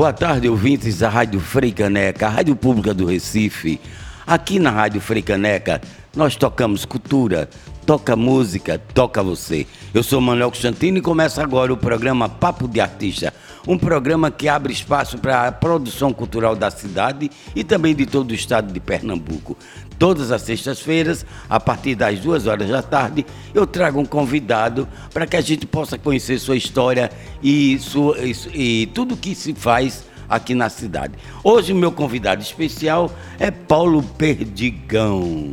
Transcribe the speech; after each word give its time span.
Boa 0.00 0.14
tarde, 0.14 0.48
ouvintes 0.48 1.00
da 1.00 1.10
Rádio 1.10 1.38
Freicaneca, 1.38 2.26
a 2.26 2.30
Rádio 2.30 2.56
Pública 2.56 2.94
do 2.94 3.04
Recife. 3.04 3.78
Aqui 4.26 4.58
na 4.58 4.70
Rádio 4.70 4.98
Freicaneca, 4.98 5.78
nós 6.16 6.36
tocamos 6.36 6.86
cultura, 6.86 7.50
toca 7.90 8.14
música, 8.14 8.80
toca 8.94 9.20
você. 9.20 9.66
Eu 9.92 10.04
sou 10.04 10.20
Manuel 10.20 10.52
Constantino 10.52 10.98
e 10.98 11.00
começa 11.00 11.42
agora 11.42 11.72
o 11.72 11.76
programa 11.76 12.28
Papo 12.28 12.68
de 12.68 12.80
Artista, 12.80 13.34
um 13.66 13.76
programa 13.76 14.30
que 14.30 14.48
abre 14.48 14.72
espaço 14.72 15.18
para 15.18 15.48
a 15.48 15.50
produção 15.50 16.12
cultural 16.12 16.54
da 16.54 16.70
cidade 16.70 17.28
e 17.52 17.64
também 17.64 17.92
de 17.92 18.06
todo 18.06 18.30
o 18.30 18.34
estado 18.34 18.72
de 18.72 18.78
Pernambuco. 18.78 19.56
Todas 19.98 20.30
as 20.30 20.42
sextas-feiras, 20.42 21.26
a 21.48 21.58
partir 21.58 21.96
das 21.96 22.20
duas 22.20 22.46
horas 22.46 22.68
da 22.68 22.80
tarde, 22.80 23.26
eu 23.52 23.66
trago 23.66 23.98
um 23.98 24.06
convidado 24.06 24.86
para 25.12 25.26
que 25.26 25.36
a 25.36 25.40
gente 25.40 25.66
possa 25.66 25.98
conhecer 25.98 26.38
sua 26.38 26.56
história 26.56 27.10
e, 27.42 27.76
sua, 27.80 28.16
e, 28.20 28.36
e 28.54 28.86
tudo 28.86 29.16
que 29.16 29.34
se 29.34 29.52
faz 29.52 30.04
aqui 30.28 30.54
na 30.54 30.68
cidade. 30.68 31.14
Hoje 31.42 31.74
meu 31.74 31.90
convidado 31.90 32.40
especial 32.40 33.10
é 33.36 33.50
Paulo 33.50 34.00
Perdigão. 34.00 35.50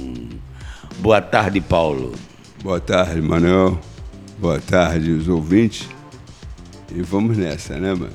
Boa 0.99 1.19
tarde, 1.19 1.61
Paulo. 1.61 2.26
Boa 2.63 2.79
tarde, 2.79 3.21
Manuel. 3.21 3.79
Boa 4.39 4.59
tarde, 4.59 5.11
os 5.11 5.27
ouvintes. 5.27 5.87
E 6.93 7.01
vamos 7.03 7.37
nessa, 7.37 7.77
né, 7.77 7.93
mano? 7.93 8.09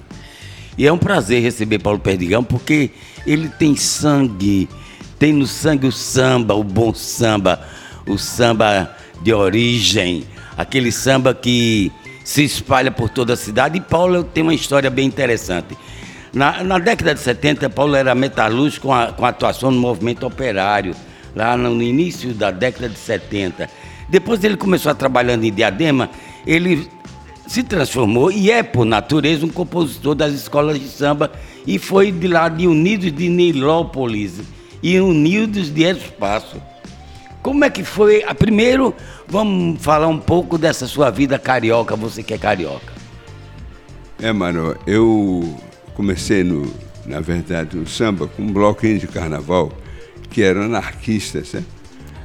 E 0.77 0.85
é 0.85 0.93
um 0.93 0.99
prazer 0.99 1.41
receber 1.41 1.79
Paulo 1.79 2.01
Perdigão 2.01 2.43
porque 2.43 2.91
ele 3.25 3.49
tem 3.49 3.77
sangue, 3.77 4.69
tem 5.17 5.33
no 5.33 5.47
sangue 5.47 5.87
o 5.87 5.93
samba, 5.93 6.55
o 6.55 6.65
bom 6.65 6.93
samba, 6.93 7.61
o 8.05 8.19
samba 8.19 8.97
de 9.23 9.33
origem, 9.33 10.25
aquele 10.57 10.91
samba 10.91 11.33
que 11.33 11.93
se 12.25 12.43
espalha 12.43 12.91
por 12.91 13.09
toda 13.11 13.35
a 13.35 13.37
cidade. 13.37 13.79
E 13.79 13.81
Paulo 13.81 14.25
tem 14.25 14.43
uma 14.43 14.55
história 14.55 14.91
bem 14.91 15.07
interessante. 15.07 15.79
Na, 16.33 16.65
na 16.65 16.79
década 16.79 17.15
de 17.15 17.21
70, 17.21 17.71
Paulo 17.71 17.95
era 17.95 18.13
metalúrgico 18.13 18.89
com, 18.89 19.13
com 19.13 19.25
atuação 19.25 19.71
no 19.71 19.79
movimento 19.79 20.27
operário, 20.27 20.97
lá 21.37 21.57
no 21.57 21.81
início 21.81 22.35
da 22.35 22.51
década 22.51 22.89
de 22.89 22.99
70. 22.99 23.71
Depois 24.13 24.45
ele 24.45 24.59
começou 24.59 24.93
a 24.93 24.95
trabalhando 24.95 25.45
em 25.45 25.51
Diadema, 25.51 26.11
ele 26.47 26.87
se 27.47 27.63
transformou 27.63 28.31
e 28.31 28.51
é, 28.51 28.63
por 28.63 28.85
natureza, 28.85 29.47
um 29.47 29.49
compositor 29.49 30.15
das 30.15 30.35
escolas 30.35 30.79
de 30.79 30.87
samba 30.87 31.33
e 31.67 31.79
foi 31.79 32.13
de 32.13 32.29
lá 32.29 32.51
de 32.51 32.67
Unidos 32.67 33.11
de 33.11 33.31
Nilópolis 33.31 34.35
e 34.83 35.01
Unidos 35.01 35.71
de 35.71 35.85
Espaço. 35.85 36.61
Como 37.41 37.65
é 37.65 37.71
que 37.71 37.83
foi? 37.83 38.23
A 38.25 38.35
primeiro, 38.35 38.95
vamos 39.27 39.83
falar 39.83 40.09
um 40.09 40.19
pouco 40.19 40.59
dessa 40.59 40.87
sua 40.87 41.09
vida 41.09 41.39
carioca, 41.39 41.97
você 41.97 42.23
que 42.23 42.35
é 42.35 42.39
carioca. 42.39 42.93
É, 44.21 44.31
mano, 44.31 44.77
eu 44.87 45.59
comecei 45.95 46.45
no, 46.45 46.71
na 47.07 47.21
verdade, 47.21 47.79
no 47.79 47.89
samba 47.89 48.27
com 48.27 48.43
um 48.43 48.53
bloquinho 48.53 48.99
de 48.99 49.07
carnaval 49.07 49.73
que 50.29 50.43
era 50.43 50.67
anarquistas, 50.67 51.55
né? 51.55 51.65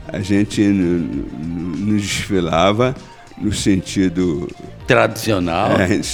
A 0.08 0.20
gente 0.20 0.62
nos 0.62 2.02
desfilava 2.02 2.96
no 3.38 3.54
sentido 3.54 4.50
tradicional. 4.88 5.72
É, 5.72 5.84
a 5.84 5.88
gente 5.88 6.08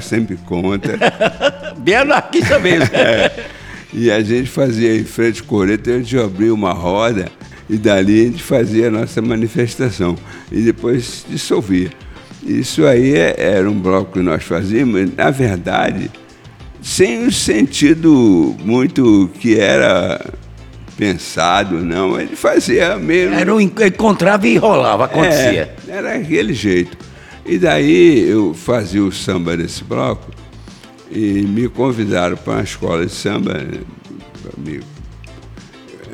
sempre 0.00 0.36
conta. 0.46 0.98
Bem 1.78 1.96
anarquista 1.96 2.58
mesmo. 2.58 2.88
é. 2.96 3.46
E 3.92 4.10
a 4.10 4.20
gente 4.22 4.48
fazia 4.48 4.96
em 4.96 5.04
frente 5.04 5.40
ao 5.40 5.46
coreto, 5.46 5.90
a 5.90 5.98
gente 5.98 6.16
abria 6.16 6.54
uma 6.54 6.72
roda 6.72 7.26
e 7.68 7.76
dali 7.76 8.20
a 8.20 8.24
gente 8.24 8.42
fazia 8.42 8.88
a 8.88 8.90
nossa 8.90 9.20
manifestação. 9.20 10.16
E 10.50 10.60
depois 10.60 11.24
dissolvia. 11.28 11.90
Isso 12.42 12.86
aí 12.86 13.14
é, 13.14 13.34
era 13.36 13.68
um 13.68 13.78
bloco 13.78 14.12
que 14.12 14.20
nós 14.20 14.44
fazíamos, 14.44 15.14
na 15.14 15.30
verdade, 15.30 16.10
sem 16.80 17.26
o 17.26 17.32
sentido 17.32 18.56
muito 18.64 19.28
que 19.40 19.58
era 19.58 20.24
pensado, 21.00 21.82
não. 21.82 22.20
Ele 22.20 22.36
fazia 22.36 22.98
mesmo. 22.98 23.34
Era 23.34 23.54
um, 23.54 23.58
encontrava 23.58 24.46
e 24.46 24.58
rolava, 24.58 25.06
acontecia. 25.06 25.74
É, 25.88 25.90
era 25.90 26.14
aquele 26.16 26.52
jeito. 26.52 26.94
E 27.46 27.56
daí 27.56 28.28
eu 28.28 28.52
fazia 28.52 29.02
o 29.02 29.10
samba 29.10 29.56
nesse 29.56 29.82
bloco 29.82 30.30
e 31.10 31.42
me 31.42 31.68
convidaram 31.70 32.36
para 32.36 32.52
uma 32.52 32.62
escola 32.62 33.06
de 33.06 33.12
samba, 33.12 33.54
para 34.42 34.52
me 34.58 34.80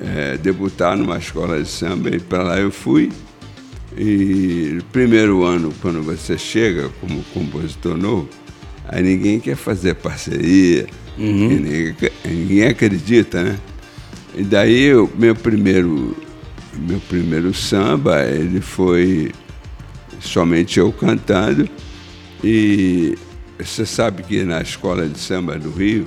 é, 0.02 0.36
debutar 0.36 0.96
numa 0.96 1.18
escola 1.18 1.60
de 1.60 1.68
samba, 1.68 2.10
e 2.10 2.20
para 2.20 2.44
lá 2.44 2.58
eu 2.60 2.70
fui. 2.70 3.10
E 3.98 4.70
no 4.74 4.84
primeiro 4.84 5.42
ano, 5.42 5.74
quando 5.82 6.00
você 6.00 6.38
chega 6.38 6.90
como 7.00 7.24
compositor 7.34 7.96
novo, 7.96 8.28
aí 8.88 9.02
ninguém 9.02 9.40
quer 9.40 9.56
fazer 9.56 9.94
parceria, 9.96 10.86
uhum. 11.18 11.48
ninguém, 11.48 11.96
ninguém 12.24 12.64
acredita, 12.66 13.42
né? 13.42 13.58
E 14.36 14.44
daí 14.44 14.94
o 14.94 15.10
meu 15.16 15.34
primeiro, 15.34 16.14
meu 16.76 17.00
primeiro 17.08 17.54
samba, 17.54 18.22
ele 18.24 18.60
foi 18.60 19.32
somente 20.20 20.78
eu 20.78 20.92
cantando. 20.92 21.66
E 22.44 23.16
você 23.58 23.86
sabe 23.86 24.22
que 24.22 24.44
na 24.44 24.60
escola 24.60 25.08
de 25.08 25.18
samba 25.18 25.58
do 25.58 25.70
Rio, 25.70 26.04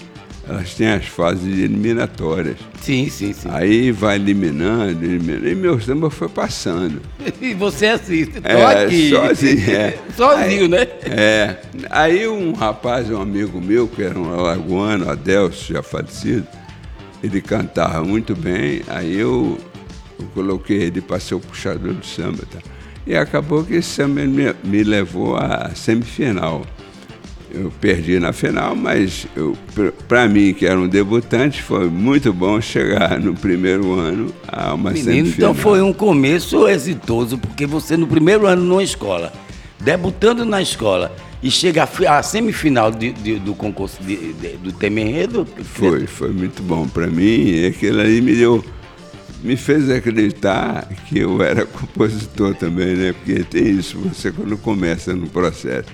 elas 0.47 0.73
têm 0.75 0.89
as 0.89 1.05
fases 1.05 1.57
eliminatórias. 1.57 2.57
Sim, 2.81 3.09
sim, 3.09 3.33
sim. 3.33 3.49
Aí 3.51 3.91
vai 3.91 4.15
eliminando, 4.15 5.03
eliminando. 5.03 5.47
E 5.47 5.55
meu 5.55 5.79
samba 5.79 6.09
foi 6.09 6.29
passando. 6.29 7.01
E 7.41 7.53
você 7.53 7.87
assiste, 7.87 8.41
tô 8.41 8.47
é, 8.47 8.83
aqui. 8.83 9.09
Sozinho, 9.09 9.71
é. 9.71 9.97
sozinho, 10.15 10.63
aí, 10.63 10.67
né? 10.67 10.87
É. 11.03 11.55
Aí 11.89 12.27
um 12.27 12.51
rapaz, 12.53 13.09
um 13.09 13.21
amigo 13.21 13.61
meu, 13.61 13.87
que 13.87 14.03
era 14.03 14.19
um 14.19 14.33
alagoano, 14.33 15.09
Adelso, 15.09 15.73
já 15.73 15.81
falecido, 15.81 16.45
ele 17.23 17.41
cantava 17.41 18.03
muito 18.03 18.35
bem, 18.35 18.81
aí 18.87 19.17
eu, 19.17 19.57
eu 20.19 20.25
coloquei 20.33 20.83
ele 20.83 21.01
para 21.01 21.19
ser 21.19 21.35
o 21.35 21.39
puxador 21.39 21.93
do 21.93 22.05
samba. 22.05 22.43
Tá? 22.51 22.59
E 23.05 23.15
acabou 23.15 23.63
que 23.63 23.75
esse 23.75 23.89
samba 23.89 24.21
me, 24.21 24.53
me 24.63 24.83
levou 24.83 25.35
à 25.35 25.71
semifinal. 25.75 26.65
Eu 27.51 27.71
perdi 27.81 28.19
na 28.19 28.31
final, 28.31 28.75
mas 28.75 29.25
para 30.07 30.27
mim, 30.27 30.53
que 30.53 30.67
era 30.67 30.79
um 30.79 30.87
debutante, 30.87 31.63
foi 31.63 31.89
muito 31.89 32.31
bom 32.31 32.61
chegar 32.61 33.19
no 33.19 33.33
primeiro 33.33 33.93
ano 33.93 34.31
a 34.47 34.75
uma 34.75 34.91
Menino, 34.91 35.11
semifinal. 35.11 35.51
Então 35.51 35.53
foi 35.55 35.81
um 35.81 35.91
começo 35.91 36.67
exitoso, 36.67 37.39
porque 37.39 37.65
você 37.65 37.97
no 37.97 38.05
primeiro 38.05 38.45
ano 38.45 38.63
numa 38.63 38.83
escola, 38.83 39.33
debutando 39.79 40.45
na 40.45 40.61
escola, 40.61 41.11
e 41.41 41.49
chega 41.49 41.87
à 42.07 42.21
semifinal 42.21 42.91
de, 42.91 43.13
de, 43.13 43.39
do 43.39 43.55
concurso 43.55 44.01
de, 44.03 44.33
do 44.61 44.71
Temerredo? 44.73 45.47
Foi, 45.63 46.05
foi 46.05 46.31
muito 46.31 46.61
bom 46.61 46.87
para 46.87 47.07
mim. 47.07 47.65
Aquilo 47.65 48.01
ali 48.01 48.21
me 48.21 48.35
deu, 48.35 48.63
me 49.41 49.55
fez 49.55 49.89
acreditar 49.89 50.87
que 51.07 51.19
eu 51.19 51.41
era 51.41 51.63
compositor 51.67 52.53
também, 52.55 52.95
né? 52.95 53.13
Porque 53.13 53.43
tem 53.43 53.69
isso, 53.69 53.97
você 53.99 54.31
quando 54.31 54.57
começa 54.57 55.13
no 55.13 55.29
processo 55.29 55.87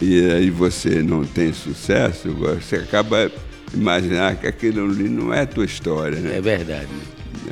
e 0.00 0.30
aí 0.30 0.50
você 0.50 1.02
não 1.02 1.24
tem 1.24 1.54
sucesso, 1.54 2.30
você 2.32 2.76
acaba 2.76 3.30
imaginar 3.72 4.36
que 4.36 4.46
aquilo 4.46 4.84
ali 4.90 5.08
não 5.08 5.32
é 5.32 5.40
a 5.40 5.46
tua 5.46 5.64
história, 5.64 6.18
né? 6.20 6.36
É 6.36 6.40
verdade. 6.40 6.88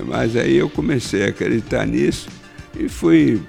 Mas 0.07 0.37
aí 0.37 0.57
eu 0.57 0.69
comecei 0.69 1.25
a 1.25 1.29
acreditar 1.29 1.87
nisso 1.87 2.29
e 2.79 2.89
fui 2.89 3.41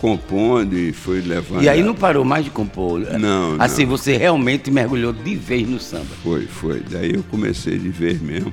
compondo 0.00 0.76
e 0.76 0.92
fui 0.92 1.20
levando. 1.20 1.62
E 1.62 1.68
aí 1.68 1.82
não 1.82 1.94
parou 1.94 2.24
mais 2.24 2.44
de 2.44 2.50
compor? 2.50 3.00
Não. 3.18 3.56
Assim, 3.58 3.82
não. 3.82 3.90
você 3.90 4.16
realmente 4.16 4.70
mergulhou 4.70 5.12
de 5.12 5.34
vez 5.34 5.68
no 5.68 5.80
samba? 5.80 6.06
Foi, 6.22 6.46
foi. 6.46 6.80
Daí 6.80 7.14
eu 7.14 7.22
comecei 7.24 7.78
de 7.78 7.88
vez 7.88 8.20
mesmo. 8.20 8.52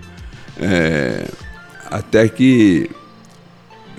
É, 0.59 1.27
até 1.89 2.27
que 2.27 2.89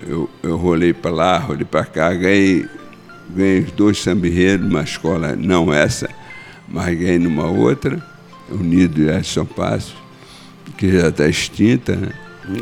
eu, 0.06 0.28
eu 0.42 0.56
rolei 0.56 0.92
para 0.92 1.10
lá, 1.10 1.38
rolei 1.38 1.64
para 1.64 1.84
cá, 1.84 2.12
ganhei, 2.12 2.66
ganhei 3.30 3.60
os 3.60 3.72
dois 3.72 4.00
sambirreiros 4.00 4.66
numa 4.66 4.82
escola, 4.82 5.34
não 5.36 5.72
essa, 5.72 6.08
mas 6.68 6.96
ganhei 6.96 7.18
numa 7.18 7.46
outra, 7.46 8.02
Unido 8.50 9.06
de 9.06 9.26
São 9.26 9.46
Passo, 9.46 9.96
que 10.76 10.90
já 10.90 11.08
está 11.08 11.26
extinta, 11.26 11.96
né? 11.96 12.12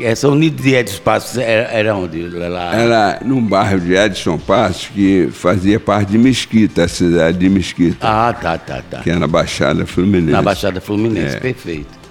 Essa 0.01 0.29
unidade 0.29 0.63
de 0.63 0.75
Edson 0.75 1.01
Passos 1.01 1.37
era, 1.37 1.69
era 1.69 1.95
onde? 1.95 2.23
Lá... 2.29 2.73
Era 2.73 3.19
num 3.23 3.45
bairro 3.45 3.81
de 3.81 3.93
Edson 3.93 4.37
Passos 4.37 4.87
que 4.87 5.27
fazia 5.31 5.79
parte 5.79 6.11
de 6.11 6.17
Mesquita, 6.17 6.85
a 6.85 6.87
cidade 6.87 7.37
de 7.37 7.49
Mesquita. 7.49 7.97
Ah, 8.01 8.33
tá, 8.33 8.57
tá, 8.57 8.81
tá. 8.81 8.99
Que 9.01 9.11
é 9.11 9.15
na 9.15 9.27
Baixada 9.27 9.85
Fluminense. 9.85 10.31
Na 10.31 10.41
Baixada 10.41 10.79
Fluminense, 10.79 11.35
é. 11.35 11.39
perfeito. 11.39 12.03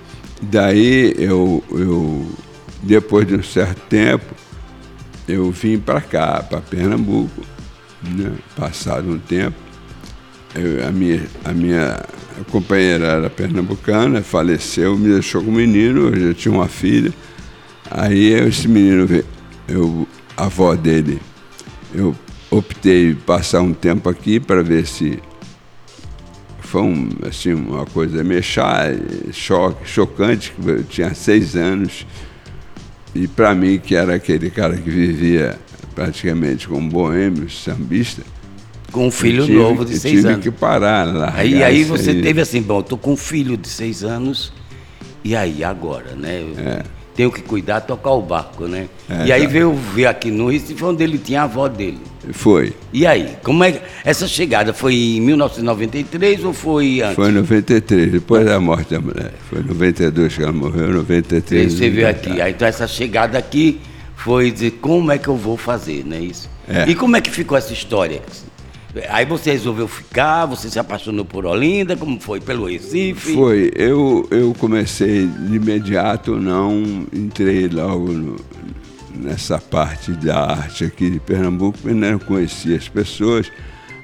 Daí 0.42 1.14
eu, 1.16 1.64
eu, 1.70 2.28
depois 2.82 3.26
de 3.26 3.36
um 3.36 3.42
certo 3.42 3.80
tempo, 3.88 4.34
eu 5.26 5.50
vim 5.50 5.78
para 5.78 6.00
cá, 6.00 6.42
para 6.42 6.60
Pernambuco, 6.60 7.42
né? 8.02 8.32
passado 8.54 9.10
um 9.10 9.18
tempo. 9.18 9.56
Eu, 10.54 10.86
a, 10.86 10.90
minha, 10.90 11.22
a 11.44 11.52
minha 11.52 12.00
companheira 12.50 13.06
era 13.06 13.30
pernambucana, 13.30 14.22
faleceu, 14.22 14.98
me 14.98 15.12
deixou 15.12 15.42
com 15.42 15.50
um 15.50 15.54
menino, 15.54 16.08
eu 16.08 16.28
já 16.28 16.34
tinha 16.34 16.54
uma 16.54 16.68
filha. 16.68 17.12
Aí 17.94 18.32
esse 18.32 18.66
menino, 18.66 19.06
eu, 19.68 20.08
a 20.34 20.46
avó 20.46 20.74
dele, 20.74 21.20
eu 21.94 22.16
optei 22.50 23.14
passar 23.14 23.60
um 23.60 23.74
tempo 23.74 24.08
aqui 24.08 24.40
para 24.40 24.62
ver 24.62 24.86
se 24.86 25.20
foi 26.58 26.80
um, 26.80 27.10
assim, 27.28 27.52
uma 27.52 27.84
coisa 27.84 28.24
meio 28.24 28.42
chá, 28.42 28.84
choque, 29.30 29.86
chocante, 29.86 30.54
eu 30.64 30.82
tinha 30.84 31.12
seis 31.12 31.54
anos, 31.54 32.06
e 33.14 33.28
para 33.28 33.54
mim, 33.54 33.78
que 33.78 33.94
era 33.94 34.14
aquele 34.14 34.48
cara 34.48 34.74
que 34.74 34.88
vivia 34.88 35.58
praticamente 35.94 36.66
como 36.66 36.88
boêmio, 36.88 37.50
sambista, 37.50 38.22
com 38.90 39.08
um 39.08 39.10
filho 39.10 39.44
tive, 39.44 39.58
novo 39.58 39.84
de 39.84 39.98
seis 39.98 40.16
tive 40.16 40.28
anos. 40.28 40.42
que 40.42 40.50
parar 40.50 41.04
lá. 41.12 41.34
Aí, 41.36 41.62
aí 41.62 41.84
você 41.84 42.10
aí. 42.10 42.22
teve 42.22 42.40
assim, 42.40 42.62
bom, 42.62 42.80
tô 42.80 42.96
com 42.96 43.12
um 43.12 43.16
filho 43.18 43.54
de 43.58 43.68
seis 43.68 44.02
anos, 44.02 44.50
e 45.22 45.36
aí 45.36 45.62
agora, 45.62 46.14
né? 46.14 46.40
É. 46.56 47.01
Tenho 47.14 47.30
que 47.30 47.42
cuidar, 47.42 47.80
tocar 47.82 48.10
o 48.12 48.22
barco, 48.22 48.66
né? 48.66 48.88
É, 49.08 49.26
e 49.26 49.32
aí 49.32 49.42
tá. 49.42 49.48
veio 49.48 49.74
ver 49.74 50.06
aqui 50.06 50.30
no 50.30 50.48
Recife, 50.48 50.82
onde 50.82 51.04
ele 51.04 51.18
tinha 51.18 51.42
a 51.42 51.44
avó 51.44 51.68
dele. 51.68 52.00
Foi. 52.32 52.72
E 52.92 53.06
aí, 53.06 53.36
como 53.42 53.62
é 53.64 53.82
essa 54.04 54.26
chegada 54.26 54.72
foi 54.72 54.94
em 54.94 55.20
1993 55.20 56.44
ou 56.44 56.52
foi 56.52 57.00
antes? 57.02 57.16
Foi 57.16 57.28
em 57.28 57.32
93, 57.32 58.12
depois 58.12 58.46
da 58.46 58.58
morte 58.60 58.94
da 58.94 59.00
mulher. 59.00 59.32
Foi 59.50 59.60
em 59.60 59.64
92 59.64 60.34
que 60.34 60.42
ela 60.42 60.52
morreu, 60.52 60.88
93. 60.88 61.72
E 61.72 61.76
você 61.76 61.90
veio 61.90 62.08
aqui. 62.08 62.40
Aí, 62.40 62.52
então 62.52 62.66
essa 62.66 62.86
chegada 62.86 63.36
aqui 63.36 63.80
foi 64.16 64.50
dizer 64.50 64.78
como 64.80 65.10
é 65.10 65.18
que 65.18 65.28
eu 65.28 65.36
vou 65.36 65.56
fazer, 65.56 66.04
não 66.06 66.16
é 66.16 66.20
isso? 66.20 66.48
É. 66.68 66.88
E 66.88 66.94
como 66.94 67.16
é 67.16 67.20
que 67.20 67.30
ficou 67.30 67.58
essa 67.58 67.72
história? 67.72 68.22
Aí 69.08 69.24
você 69.24 69.52
resolveu 69.52 69.88
ficar, 69.88 70.44
você 70.44 70.68
se 70.68 70.78
apaixonou 70.78 71.24
por 71.24 71.46
Olinda, 71.46 71.96
como 71.96 72.20
foi? 72.20 72.40
Pelo 72.40 72.66
Recife? 72.66 73.34
Foi, 73.34 73.70
eu, 73.74 74.28
eu 74.30 74.54
comecei 74.58 75.26
de 75.26 75.56
imediato, 75.56 76.36
não 76.36 77.06
entrei 77.10 77.68
logo 77.68 78.12
no, 78.12 78.36
nessa 79.14 79.58
parte 79.58 80.12
da 80.12 80.38
arte 80.40 80.84
aqui 80.84 81.08
de 81.08 81.18
Pernambuco, 81.18 81.78
eu 81.86 81.94
não 81.94 82.18
conhecia 82.18 82.76
as 82.76 82.86
pessoas, 82.86 83.50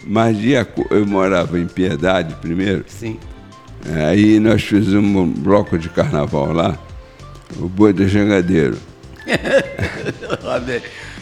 mas 0.07 0.39
de, 0.39 0.53
eu 0.53 1.07
morava 1.07 1.59
em 1.59 1.67
Piedade 1.67 2.35
primeiro. 2.37 2.85
Sim. 2.89 3.19
Aí 4.09 4.41
nós 4.41 4.63
fizemos 4.63 5.23
um 5.23 5.31
bloco 5.31 5.79
de 5.79 5.91
carnaval 5.91 6.51
lá, 6.53 6.79
o 7.59 7.69
Boi 7.69 7.93
do 7.93 8.09
Jangadeiro. 8.09 8.79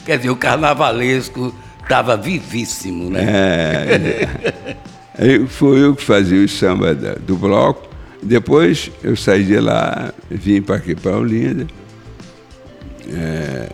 Quer 0.06 0.18
dizer, 0.18 0.30
o 0.30 0.36
carnavalesco 0.36 1.52
estava 1.86 2.16
vivíssimo, 2.16 3.08
né? 3.08 3.22
É. 3.22 4.74
Aí 5.18 5.46
foi 5.46 5.82
eu 5.82 5.94
que 5.94 6.02
fazia 6.02 6.44
o 6.44 6.48
samba 6.48 6.94
do 6.94 7.36
bloco. 7.36 7.88
Depois 8.22 8.90
eu 9.02 9.16
saí 9.16 9.44
de 9.44 9.58
lá, 9.58 10.12
vim 10.28 10.60
para 10.60 10.76
aqui, 10.76 10.94
para 10.94 11.16
Olinda. 11.16 11.66
É, 13.08 13.68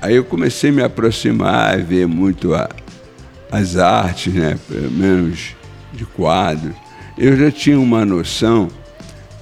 aí 0.00 0.14
eu 0.14 0.24
comecei 0.24 0.70
a 0.70 0.72
me 0.72 0.82
aproximar, 0.82 1.74
a 1.74 1.76
ver 1.76 2.06
muito 2.06 2.54
a, 2.54 2.68
as 3.50 3.76
artes, 3.76 4.32
né? 4.32 4.58
pelo 4.68 4.90
menos 4.90 5.56
de 5.92 6.04
quadros. 6.04 6.74
Eu 7.16 7.36
já 7.36 7.50
tinha 7.50 7.80
uma 7.80 8.04
noção, 8.04 8.68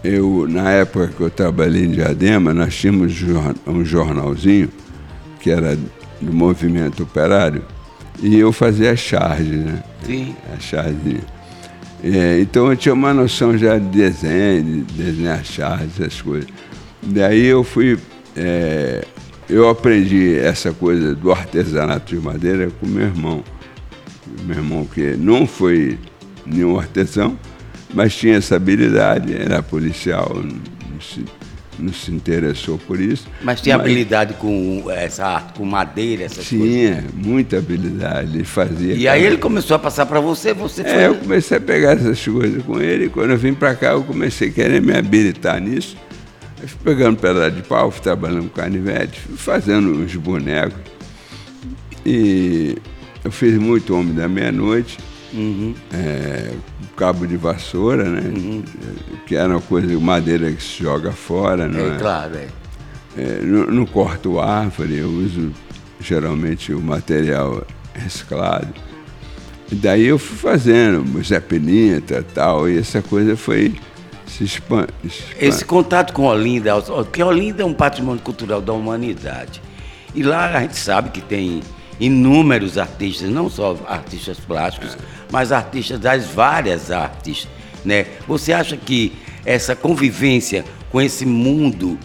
eu, 0.04 0.46
na 0.48 0.70
época 0.70 1.08
que 1.08 1.20
eu 1.20 1.30
trabalhei 1.30 1.84
em 1.84 1.90
Diadema, 1.90 2.54
nós 2.54 2.74
tínhamos 2.74 3.14
um 3.66 3.84
jornalzinho 3.84 4.68
que 5.40 5.50
era 5.50 5.76
do 6.20 6.32
movimento 6.32 7.02
operário, 7.02 7.64
e 8.20 8.38
eu 8.38 8.52
fazia 8.52 8.92
a 8.92 8.96
charge, 8.96 9.56
né? 9.56 9.82
Sim. 10.04 10.36
A 10.54 10.60
charge. 10.60 11.20
É, 12.02 12.40
então 12.40 12.68
eu 12.68 12.76
tinha 12.76 12.92
uma 12.92 13.14
noção 13.14 13.56
já 13.56 13.78
de 13.78 13.86
desenho, 13.86 14.84
de 14.84 14.94
desenhar 14.94 15.44
charge, 15.44 15.90
essas 15.96 16.20
coisas. 16.20 16.48
Daí 17.02 17.46
eu 17.46 17.62
fui. 17.62 17.98
É, 18.36 19.04
eu 19.48 19.68
aprendi 19.68 20.36
essa 20.38 20.72
coisa 20.72 21.14
do 21.14 21.30
artesanato 21.30 22.14
de 22.14 22.20
madeira 22.20 22.70
com 22.80 22.86
meu 22.86 23.04
irmão. 23.04 23.44
Meu 24.46 24.56
irmão 24.56 24.84
que 24.84 25.16
não 25.16 25.46
foi 25.46 25.98
nenhum 26.46 26.78
artesão, 26.78 27.38
mas 27.92 28.16
tinha 28.16 28.36
essa 28.36 28.56
habilidade, 28.56 29.34
era 29.36 29.62
policial, 29.62 30.42
não 31.78 31.92
se 31.92 32.10
interessou 32.10 32.78
por 32.78 33.00
isso. 33.00 33.26
Mas 33.42 33.60
tinha 33.60 33.76
mas, 33.76 33.86
habilidade 33.86 34.34
com 34.34 34.84
essa 34.90 35.26
arte, 35.26 35.58
com 35.58 35.64
madeira, 35.64 36.24
essas 36.24 36.44
tinha, 36.44 36.60
coisas? 36.60 36.76
Tinha, 36.76 37.04
muita 37.14 37.58
habilidade, 37.58 38.34
ele 38.34 38.44
fazia. 38.44 38.94
E 38.94 39.08
aí 39.08 39.24
ele 39.24 39.38
começou 39.38 39.74
a 39.74 39.78
passar 39.78 40.06
para 40.06 40.20
você, 40.20 40.52
você 40.52 40.82
é, 40.82 41.06
eu 41.06 41.14
comecei 41.16 41.56
a 41.56 41.60
pegar 41.60 41.92
essas 41.92 42.24
coisas 42.24 42.62
com 42.62 42.80
ele, 42.80 43.06
e 43.06 43.08
quando 43.08 43.30
eu 43.30 43.38
vim 43.38 43.54
para 43.54 43.74
cá 43.74 43.92
eu 43.92 44.04
comecei 44.04 44.48
a 44.48 44.52
querer 44.52 44.80
me 44.80 44.94
habilitar 44.94 45.60
nisso. 45.60 45.96
Eu 46.60 46.68
fui 46.68 46.78
pegando 46.84 47.18
pedaço 47.18 47.56
de 47.56 47.62
pau, 47.62 47.90
fui 47.90 48.02
trabalhando 48.02 48.48
com 48.48 48.60
canivete, 48.60 49.18
fui 49.20 49.36
fazendo 49.36 49.90
uns 49.90 50.14
bonecos. 50.14 50.78
E 52.06 52.76
eu 53.24 53.32
fiz 53.32 53.54
muito 53.54 53.96
Homem 53.96 54.14
da 54.14 54.28
Meia-Noite, 54.28 54.98
uhum. 55.32 55.74
é, 55.92 56.52
cabo 56.96 57.26
de 57.26 57.36
vassoura, 57.36 58.04
né? 58.04 58.20
Uhum. 58.20 58.62
Que 59.26 59.36
era 59.36 59.48
uma 59.48 59.60
coisa, 59.60 59.98
madeira 59.98 60.50
que 60.52 60.62
se 60.62 60.82
joga 60.82 61.12
fora, 61.12 61.68
não 61.68 61.80
é? 61.80 61.96
é? 61.96 61.98
Claro, 61.98 62.36
é. 62.36 62.48
é 63.16 63.40
não, 63.42 63.66
não 63.66 63.86
corto 63.86 64.38
árvore, 64.38 64.98
eu 64.98 65.08
uso 65.08 65.52
geralmente 66.00 66.72
o 66.72 66.80
material 66.80 67.64
reciclado. 67.94 68.72
E 69.70 69.74
daí 69.74 70.04
eu 70.04 70.18
fui 70.18 70.36
fazendo 70.36 71.22
Zé 71.22 71.40
Peninta 71.40 72.18
e 72.18 72.22
tal, 72.34 72.68
e 72.68 72.78
essa 72.78 73.00
coisa 73.00 73.36
foi 73.36 73.74
se 74.26 74.44
expand... 74.44 74.88
Esse 75.38 75.64
contato 75.64 76.12
com 76.12 76.24
Olinda, 76.24 76.80
porque 76.80 77.22
Olinda 77.22 77.62
é 77.62 77.66
um 77.66 77.74
patrimônio 77.74 78.22
cultural 78.22 78.60
da 78.60 78.72
humanidade. 78.72 79.62
E 80.14 80.22
lá 80.22 80.56
a 80.56 80.60
gente 80.60 80.76
sabe 80.76 81.10
que 81.10 81.20
tem 81.20 81.62
inúmeros 82.00 82.78
artistas, 82.78 83.30
não 83.30 83.48
só 83.48 83.78
artistas 83.86 84.38
plásticos, 84.38 84.96
mas 85.30 85.52
artistas 85.52 85.98
das 86.00 86.26
várias 86.26 86.90
artes. 86.90 87.48
Né? 87.84 88.06
Você 88.26 88.52
acha 88.52 88.76
que 88.76 89.12
essa 89.44 89.74
convivência 89.74 90.64
com 90.90 91.00
esse 91.00 91.24
mundo 91.24 91.98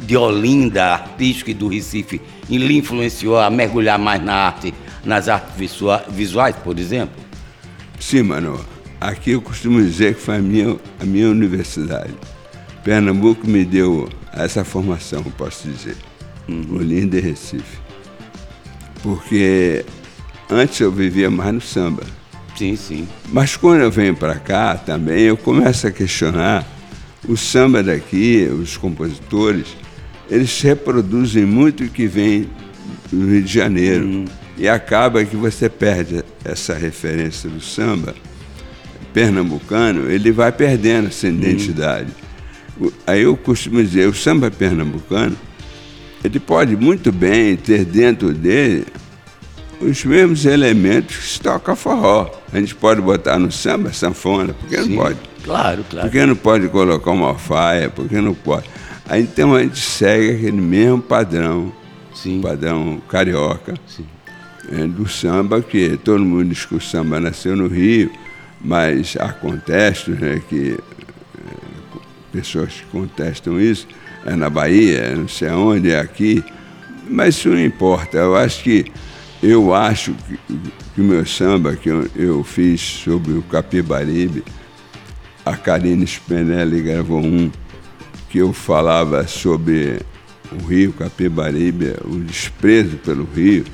de 0.00 0.16
Olinda, 0.16 0.84
artístico 0.92 1.50
e 1.50 1.54
do 1.54 1.68
Recife, 1.68 2.20
lhe 2.48 2.76
influenciou 2.76 3.38
a 3.38 3.50
mergulhar 3.50 3.98
mais 3.98 4.22
na 4.22 4.34
arte, 4.34 4.74
nas 5.04 5.28
artes 5.28 5.54
visuais, 6.08 6.56
por 6.56 6.78
exemplo? 6.78 7.16
Sim, 7.98 8.22
mano. 8.22 8.64
Aqui 9.00 9.32
eu 9.32 9.42
costumo 9.42 9.80
dizer 9.80 10.14
que 10.14 10.20
foi 10.20 10.36
a 10.36 10.40
minha, 10.40 10.76
a 10.98 11.04
minha 11.04 11.28
universidade. 11.28 12.14
Pernambuco 12.82 13.46
me 13.46 13.64
deu 13.64 14.08
essa 14.32 14.64
formação, 14.64 15.22
posso 15.36 15.68
dizer. 15.68 15.96
Uhum. 16.48 16.76
Olinda 16.78 17.18
e 17.18 17.20
Recife 17.20 17.85
porque 19.06 19.84
antes 20.50 20.80
eu 20.80 20.90
vivia 20.90 21.30
mais 21.30 21.54
no 21.54 21.60
samba. 21.60 22.02
Sim, 22.56 22.74
sim. 22.74 23.06
Mas 23.28 23.56
quando 23.56 23.82
eu 23.82 23.90
venho 23.90 24.16
para 24.16 24.34
cá 24.34 24.74
também, 24.74 25.20
eu 25.20 25.36
começo 25.36 25.86
a 25.86 25.92
questionar 25.92 26.66
o 27.28 27.36
samba 27.36 27.84
daqui, 27.84 28.48
os 28.50 28.76
compositores, 28.76 29.76
eles 30.28 30.60
reproduzem 30.60 31.44
muito 31.44 31.84
o 31.84 31.88
que 31.88 32.08
vem 32.08 32.50
do 33.12 33.30
Rio 33.30 33.42
de 33.44 33.52
Janeiro. 33.52 34.04
Hum. 34.04 34.24
E 34.58 34.68
acaba 34.68 35.24
que 35.24 35.36
você 35.36 35.68
perde 35.68 36.24
essa 36.44 36.74
referência 36.74 37.48
do 37.48 37.60
samba 37.60 38.12
pernambucano, 39.14 40.10
ele 40.10 40.32
vai 40.32 40.50
perdendo 40.50 41.08
essa 41.08 41.28
identidade. 41.28 42.10
Hum. 42.80 42.90
Aí 43.06 43.22
eu 43.22 43.36
costumo 43.36 43.80
dizer, 43.80 44.08
o 44.08 44.14
samba 44.14 44.50
pernambucano 44.50 45.36
ele 46.26 46.40
pode 46.40 46.76
muito 46.76 47.12
bem 47.12 47.56
ter 47.56 47.84
dentro 47.84 48.32
dele 48.32 48.84
os 49.80 50.04
mesmos 50.04 50.44
elementos 50.44 51.16
que 51.16 51.26
se 51.26 51.40
toca 51.40 51.76
forró. 51.76 52.30
A 52.52 52.58
gente 52.58 52.74
pode 52.74 53.00
botar 53.00 53.38
no 53.38 53.52
samba 53.52 53.92
sanfona, 53.92 54.52
porque 54.54 54.76
Sim, 54.82 54.90
não 54.90 55.04
pode? 55.04 55.18
Claro, 55.44 55.84
claro. 55.88 56.08
Porque 56.08 56.26
não 56.26 56.34
pode 56.34 56.68
colocar 56.68 57.10
uma 57.12 57.28
alfaia, 57.28 57.88
porque 57.90 58.20
não 58.20 58.34
pode. 58.34 58.68
Aí 59.08 59.22
então 59.22 59.54
a 59.54 59.62
gente 59.62 59.78
segue 59.78 60.30
aquele 60.30 60.60
mesmo 60.60 61.00
padrão, 61.00 61.72
Sim. 62.12 62.40
padrão 62.40 63.00
carioca, 63.08 63.74
é, 64.72 64.84
do 64.84 65.08
samba, 65.08 65.62
que 65.62 65.96
todo 65.98 66.24
mundo 66.24 66.48
diz 66.48 66.64
que 66.64 66.74
o 66.74 66.80
samba 66.80 67.20
nasceu 67.20 67.54
no 67.54 67.68
Rio, 67.68 68.10
mas 68.60 69.16
há 69.20 69.32
contestos, 69.32 70.18
né, 70.18 70.42
que 70.48 70.76
é, 70.76 71.98
pessoas 72.32 72.72
que 72.72 72.84
contestam 72.86 73.60
isso, 73.60 73.86
é 74.26 74.34
na 74.34 74.50
Bahia, 74.50 75.14
não 75.16 75.28
sei 75.28 75.48
aonde, 75.48 75.92
é 75.92 76.00
aqui. 76.00 76.44
Mas 77.08 77.36
isso 77.36 77.48
não 77.48 77.64
importa. 77.64 78.18
Eu 78.18 78.36
acho 78.36 78.62
que 78.62 78.92
eu 79.42 79.74
acho 79.74 80.14
que, 80.14 80.38
que 80.94 81.00
o 81.00 81.04
meu 81.04 81.24
samba 81.24 81.76
que 81.76 81.88
eu, 81.88 82.08
eu, 82.16 82.42
fiz 82.42 82.80
sobre 82.80 83.32
o 83.32 83.42
Capibaribe, 83.42 84.42
a 85.44 85.56
Karine 85.56 86.04
Spinelli 86.04 86.82
gravou 86.82 87.20
um 87.20 87.50
que 88.28 88.38
eu 88.38 88.52
falava 88.52 89.26
sobre 89.28 90.00
o 90.50 90.66
Rio 90.66 90.92
Capibaribe, 90.92 91.94
o 92.04 92.18
desprezo 92.18 92.96
pelo 92.96 93.24
Rio, 93.24 93.64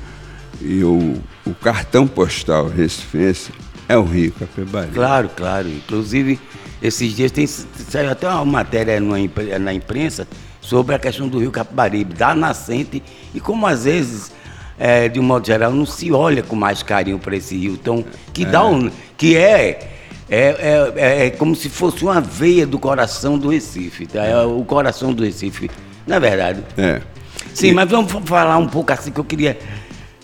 e 0.61 0.83
o, 0.83 1.15
o 1.45 1.55
cartão 1.55 2.05
postal 2.07 2.67
recifense 2.67 3.51
é 3.87 3.97
o 3.97 4.03
Rio 4.03 4.31
Capibaribe. 4.33 4.93
Claro, 4.93 5.29
claro. 5.35 5.67
Inclusive, 5.69 6.39
esses 6.83 7.15
dias 7.15 7.31
tem 7.31 7.47
saiu 7.47 8.11
até 8.11 8.27
uma 8.27 8.43
matéria 8.43 8.99
na 8.99 9.73
imprensa 9.73 10.27
sobre 10.59 10.93
a 10.93 10.99
questão 10.99 11.29
do 11.29 11.39
rio 11.39 11.49
Capibaribe, 11.49 12.13
da 12.13 12.35
nascente, 12.35 13.01
e 13.33 13.39
como 13.39 13.65
às 13.65 13.85
vezes, 13.85 14.31
é, 14.77 15.07
de 15.07 15.19
um 15.19 15.23
modo 15.23 15.47
geral, 15.47 15.71
não 15.71 15.85
se 15.85 16.11
olha 16.11 16.43
com 16.43 16.55
mais 16.55 16.83
carinho 16.83 17.17
para 17.17 17.35
esse 17.35 17.57
rio, 17.57 17.73
então, 17.73 18.03
que, 18.33 18.45
dá 18.45 18.59
é. 18.59 18.63
um, 18.63 18.91
que 19.17 19.37
é 19.37 19.89
é, 20.29 20.91
é, 20.95 21.25
é 21.27 21.29
como 21.29 21.55
se 21.55 21.69
fosse 21.69 22.03
uma 22.03 22.19
veia 22.19 22.65
do 22.65 22.79
coração 22.79 23.37
do 23.37 23.49
Recife. 23.49 24.07
Tá? 24.07 24.23
É 24.23 24.41
o 24.43 24.63
coração 24.63 25.13
do 25.13 25.23
Recife, 25.23 25.69
não 26.07 26.15
é 26.15 26.19
verdade? 26.19 26.63
É. 26.77 27.01
Sim, 27.53 27.73
mas 27.73 27.89
vamos 27.89 28.11
falar 28.25 28.57
um 28.57 28.67
pouco 28.67 28.91
assim 28.91 29.11
que 29.11 29.19
eu 29.19 29.23
queria. 29.23 29.59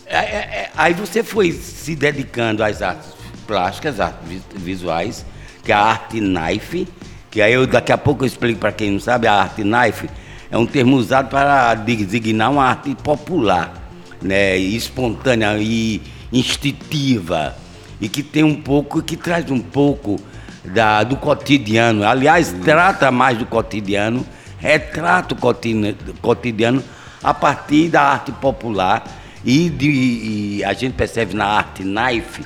É, 0.06 0.18
é, 0.18 0.38
é, 0.38 0.70
aí 0.76 0.94
você 0.94 1.22
foi 1.22 1.52
se 1.52 1.96
dedicando 1.96 2.64
às 2.64 2.82
artes 2.82 3.12
plásticas, 3.46 4.00
artes 4.00 4.42
visuais, 4.56 5.26
que 5.70 5.74
é 5.74 5.76
a 5.76 5.82
arte 5.82 6.20
knife, 6.20 6.88
que 7.30 7.44
aí 7.44 7.54
eu, 7.54 7.68
daqui 7.68 7.92
a 7.92 7.98
pouco 7.98 8.24
eu 8.24 8.28
explico 8.28 8.60
para 8.60 8.72
quem 8.72 8.90
não 8.90 9.00
sabe, 9.00 9.28
a 9.28 9.36
arte 9.36 9.62
knife 9.62 10.10
é 10.50 10.58
um 10.58 10.66
termo 10.66 10.96
usado 10.96 11.30
para 11.30 11.76
designar 11.76 12.52
uma 12.52 12.66
arte 12.66 12.96
popular, 12.96 13.72
né, 14.20 14.58
espontânea 14.58 15.56
e 15.60 16.02
instintiva 16.34 17.56
e 18.02 18.10
que 18.10 18.24
tem 18.24 18.44
um 18.44 18.60
pouco, 18.60 19.04
que 19.04 19.16
traz 19.16 19.52
um 19.52 19.60
pouco 19.60 20.20
da, 20.66 21.04
do 21.04 21.16
cotidiano. 21.16 22.04
Aliás, 22.04 22.52
trata 22.64 23.12
mais 23.12 23.38
do 23.38 23.46
cotidiano, 23.46 24.26
retrata 24.58 25.36
o 25.36 26.18
cotidiano 26.20 26.84
a 27.24 27.32
partir 27.32 27.90
da 27.90 28.02
arte 28.02 28.32
popular 28.32 29.04
e, 29.46 29.70
de, 29.70 29.88
e 29.88 30.64
a 30.64 30.74
gente 30.74 30.94
percebe 30.94 31.36
na 31.36 31.46
arte 31.46 31.84
knife 31.84 32.44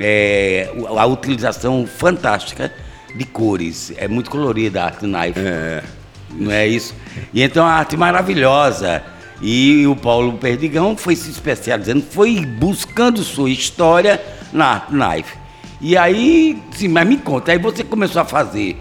é, 0.00 0.70
a 0.96 1.06
utilização 1.06 1.86
fantástica 1.86 2.72
de 3.14 3.24
cores. 3.24 3.92
É 3.96 4.06
muito 4.08 4.30
colorida 4.30 4.82
a 4.82 4.84
arte 4.86 5.00
knife. 5.06 5.38
É. 5.40 5.82
Não 6.30 6.50
é 6.52 6.66
isso? 6.66 6.94
E 7.32 7.42
então 7.42 7.64
a 7.64 7.72
arte 7.72 7.96
maravilhosa. 7.96 9.02
E 9.40 9.86
o 9.86 9.94
Paulo 9.94 10.32
Perdigão 10.34 10.96
foi 10.96 11.14
se 11.14 11.30
especializando, 11.30 12.02
foi 12.10 12.44
buscando 12.44 13.22
sua 13.22 13.48
história 13.50 14.20
na 14.52 14.80
Knife. 14.80 15.36
E 15.80 15.96
aí, 15.96 16.60
sim, 16.72 16.88
mas 16.88 17.06
me 17.06 17.16
conta, 17.18 17.52
aí 17.52 17.58
você 17.58 17.84
começou 17.84 18.20
a 18.20 18.24
fazer 18.24 18.76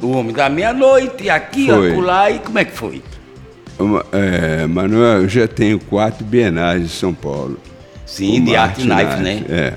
o 0.00 0.12
Homem 0.12 0.32
da 0.32 0.48
Meia-Noite, 0.48 1.28
aqui, 1.28 1.66
Foi. 1.66 1.90
acolá, 1.90 2.30
e 2.30 2.38
como 2.38 2.56
é 2.58 2.64
que 2.64 2.70
foi? 2.72 3.02
Uma- 3.78 4.06
é, 4.12 4.64
Manuel, 4.66 5.22
eu 5.22 5.28
já 5.28 5.48
tenho 5.48 5.78
quatro 5.80 6.24
bienais 6.24 6.82
em 6.82 6.88
São 6.88 7.12
Paulo. 7.12 7.58
Sim, 8.06 8.44
de 8.44 8.54
arte 8.54 8.88
arte 8.90 9.16
knife, 9.16 9.22
né? 9.22 9.44
É. 9.48 9.74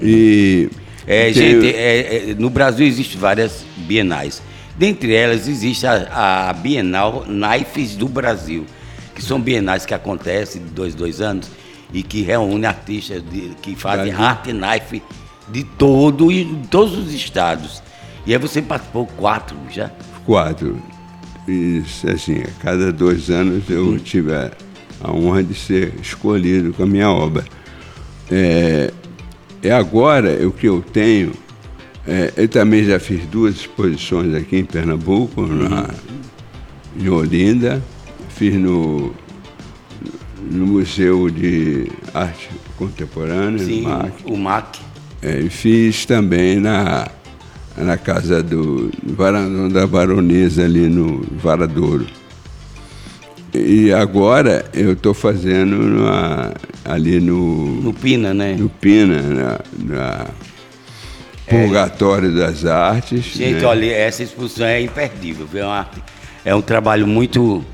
E. 0.00 0.68
É, 1.06 1.32
gente, 1.32 1.68
é, 1.68 2.30
é, 2.30 2.34
no 2.36 2.50
Brasil 2.50 2.84
existem 2.86 3.18
várias 3.18 3.64
bienais. 3.76 4.42
Dentre 4.76 5.14
elas 5.14 5.46
existe 5.48 5.86
a, 5.86 6.48
a 6.48 6.52
Bienal 6.52 7.24
Knifes 7.26 7.94
do 7.96 8.08
Brasil, 8.08 8.66
que 9.14 9.22
são 9.22 9.40
bienais 9.40 9.86
que 9.86 9.94
acontecem 9.94 10.62
de 10.62 10.68
dois, 10.70 10.94
dois 10.94 11.20
anos 11.20 11.48
e 11.92 12.02
que 12.02 12.22
reúne 12.22 12.66
artistas 12.66 13.22
de- 13.30 13.52
que 13.62 13.76
fazem 13.76 14.12
arte 14.12 14.52
knife 14.52 15.00
de 15.48 15.62
todo 15.62 16.30
e 16.32 16.44
de 16.44 16.66
todos 16.68 16.98
os 16.98 17.14
estados. 17.14 17.80
E 18.26 18.32
aí 18.34 18.38
você 18.38 18.60
participou 18.60 19.06
quatro 19.06 19.56
já? 19.70 19.90
Quatro. 20.24 20.76
E, 21.48 21.82
assim, 22.12 22.40
a 22.42 22.50
cada 22.60 22.92
dois 22.92 23.30
anos 23.30 23.62
eu 23.70 23.96
tive 24.00 24.34
a, 24.34 24.50
a 25.00 25.12
honra 25.12 25.44
de 25.44 25.54
ser 25.54 25.94
escolhido 26.02 26.72
com 26.74 26.82
a 26.82 26.86
minha 26.86 27.08
obra. 27.08 27.44
É, 28.30 28.90
é 29.62 29.70
agora 29.72 30.46
o 30.46 30.52
que 30.52 30.66
eu 30.68 30.80
tenho. 30.92 31.32
é, 32.06 32.32
eu 32.36 32.48
também 32.48 32.84
já 32.84 32.98
fiz 33.00 33.24
duas 33.26 33.54
exposições 33.56 34.34
aqui 34.34 34.56
em 34.58 34.64
Pernambuco, 34.64 35.42
na, 35.46 35.88
em 36.98 37.08
Olinda. 37.08 37.82
Fiz 38.30 38.54
no, 38.54 39.14
no 40.50 40.66
Museu 40.66 41.30
de 41.30 41.90
Arte 42.12 42.50
Contemporânea, 42.76 43.64
Sim, 43.64 43.82
MAC. 43.82 44.12
o 44.26 44.36
MAC. 44.36 44.78
É, 45.22 45.40
e 45.40 45.48
fiz 45.48 46.04
também 46.04 46.60
na, 46.60 47.08
na 47.76 47.96
casa 47.96 48.42
do 48.42 48.90
Varandão 49.02 49.68
da 49.70 49.86
Baronesa, 49.86 50.64
ali 50.64 50.86
no 50.88 51.24
Varadouro. 51.42 52.06
E 53.54 53.92
agora 53.92 54.64
eu 54.74 54.92
estou 54.92 55.14
fazendo 55.14 55.76
na- 55.78 56.52
ali 56.84 57.20
no, 57.20 57.80
No 57.80 57.92
Pina, 57.94 58.34
né? 58.34 58.54
no 58.58 58.68
Pina, 58.68 59.22
na, 59.22 59.60
na 59.78 60.26
Purgatório 61.48 62.34
das 62.36 62.64
Artes. 62.66 63.24
Gente, 63.24 63.60
né? 63.60 63.64
olha, 63.64 63.86
essa 63.94 64.22
exposição 64.22 64.66
é 64.66 64.80
imperdível. 64.80 65.46
viu? 65.46 65.62
É, 65.62 65.66
uma 65.66 65.86
é 66.44 66.54
um 66.54 66.60
trabalho 66.60 67.06
muito, 67.06 67.64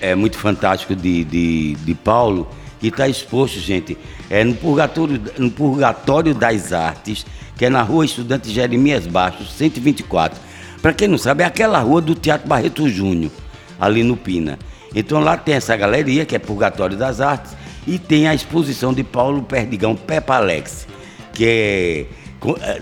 é, 0.00 0.14
muito 0.14 0.36
fantástico 0.38 0.94
de, 0.94 1.24
de, 1.24 1.74
de 1.74 1.94
Paulo 1.94 2.48
e 2.82 2.88
está 2.88 3.08
exposto, 3.08 3.58
gente, 3.58 3.96
é 4.28 4.44
no 4.44 4.54
Purgatório, 4.54 5.20
no 5.38 5.50
Purgatório 5.50 6.34
das 6.34 6.72
Artes, 6.72 7.26
que 7.56 7.64
é 7.64 7.70
na 7.70 7.82
rua 7.82 8.04
Estudante 8.04 8.50
Jeremias 8.50 9.06
Bastos, 9.06 9.52
124. 9.54 10.38
Para 10.80 10.92
quem 10.94 11.08
não 11.08 11.18
sabe, 11.18 11.42
é 11.42 11.46
aquela 11.46 11.78
rua 11.80 12.00
do 12.00 12.14
Teatro 12.14 12.48
Barreto 12.48 12.88
Júnior, 12.88 13.30
ali 13.78 14.02
no 14.02 14.16
Pina. 14.16 14.58
Então 14.94 15.20
lá 15.20 15.36
tem 15.36 15.54
essa 15.54 15.76
galeria, 15.76 16.24
que 16.26 16.34
é 16.34 16.38
Purgatório 16.38 16.96
das 16.96 17.20
Artes, 17.20 17.56
e 17.86 17.98
tem 17.98 18.28
a 18.28 18.34
exposição 18.34 18.92
de 18.92 19.04
Paulo 19.04 19.42
Perdigão 19.42 19.94
Pepa 19.94 20.36
Alex, 20.36 20.86
que 21.32 21.44
é 21.46 22.06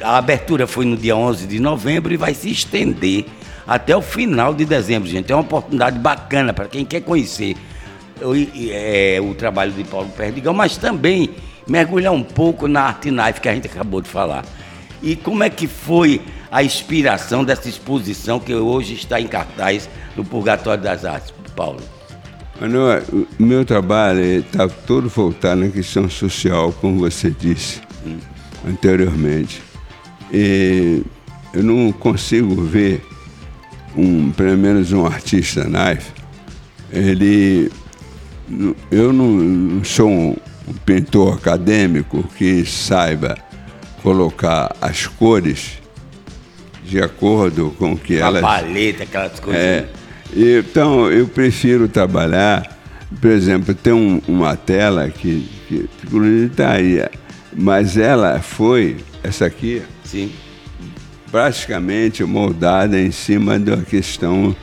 a 0.03 0.17
abertura 0.17 0.67
foi 0.67 0.85
no 0.85 0.97
dia 0.97 1.17
11 1.17 1.47
de 1.47 1.59
novembro 1.59 2.13
e 2.13 2.17
vai 2.17 2.33
se 2.33 2.51
estender 2.51 3.27
até 3.67 3.97
o 3.97 4.01
final 4.01 4.55
de 4.55 4.65
dezembro, 4.65 5.09
gente. 5.09 5.33
É 5.33 5.35
uma 5.35 5.43
oportunidade 5.43 5.99
bacana 5.99 6.53
para 6.53 6.67
quem 6.67 6.85
quer 6.85 7.01
conhecer 7.01 7.57
o, 8.23 8.35
é, 8.71 9.19
o 9.21 9.35
trabalho 9.35 9.73
de 9.73 9.85
Paulo 9.85 10.09
Perdigão, 10.17 10.55
mas 10.55 10.77
também 10.77 11.31
mergulhar 11.67 12.13
um 12.13 12.23
pouco 12.23 12.69
na 12.69 12.83
arte 12.83 13.11
knife 13.11 13.41
que 13.41 13.49
a 13.49 13.55
gente 13.55 13.67
acabou 13.67 14.01
de 14.01 14.09
falar. 14.09 14.45
E 15.03 15.17
como 15.17 15.43
é 15.43 15.51
que 15.51 15.67
foi 15.67 16.23
a 16.51 16.63
inspiração 16.63 17.45
dessa 17.45 17.69
exposição 17.69 18.41
que 18.41 18.55
hoje 18.55 18.95
está 18.95 19.21
em 19.21 19.27
cartaz 19.27 19.89
no 20.17 20.25
Purgatório 20.25 20.83
das 20.83 21.05
Artes, 21.05 21.33
Paulo? 21.55 21.98
Manuel, 22.61 23.03
o 23.13 23.43
meu 23.43 23.65
trabalho 23.65 24.21
está 24.21 24.69
todo 24.69 25.09
voltado 25.09 25.61
na 25.61 25.69
questão 25.69 26.11
social, 26.11 26.73
como 26.81 26.99
você 26.99 27.31
disse 27.31 27.81
anteriormente. 28.67 29.63
E 30.33 31.03
eu 31.55 31.63
não 31.63 31.93
consigo 31.93 32.61
ver, 32.63 33.03
um, 33.97 34.31
pelo 34.33 34.57
menos 34.59 34.93
um 34.93 35.07
artista 35.07 35.65
knife, 35.65 36.11
ele. 36.93 37.71
Eu 38.91 39.13
não, 39.13 39.85
sou 39.85 40.09
um, 40.09 40.37
pintor 40.85 41.35
acadêmico 41.35 42.25
que 42.37 42.65
saiba 42.65 43.37
colocar 44.03 44.75
as 44.81 45.07
cores 45.07 45.79
de 46.83 47.01
acordo 47.01 47.75
com 47.79 47.93
o 47.93 47.99
que 47.99 48.17
A 48.21 48.27
elas 48.27 48.41
paleta, 48.41 49.03
aquelas 49.03 49.39
coisas. 49.39 49.63
é, 49.63 49.89
então 50.37 51.11
eu 51.11 51.27
prefiro 51.27 51.89
trabalhar, 51.89 52.77
por 53.21 53.31
exemplo, 53.31 53.75
tem 53.75 53.93
um- 53.93 54.21
uma 54.29 54.57
tela 54.57 55.09
que, 55.11 55.49
que 55.69 55.89
está 56.47 56.73
aí, 56.73 57.05
mas 57.57 57.97
ela 57.97 58.41
foi, 58.41 58.99
essa 59.23 59.47
aqui, 59.47 59.83
Sim. 60.05 60.31
praticamente 61.31 62.23
moldada 62.25 62.99
em 63.01 63.11
cima 63.11 63.59
da 63.59 63.79
questão 63.79 64.55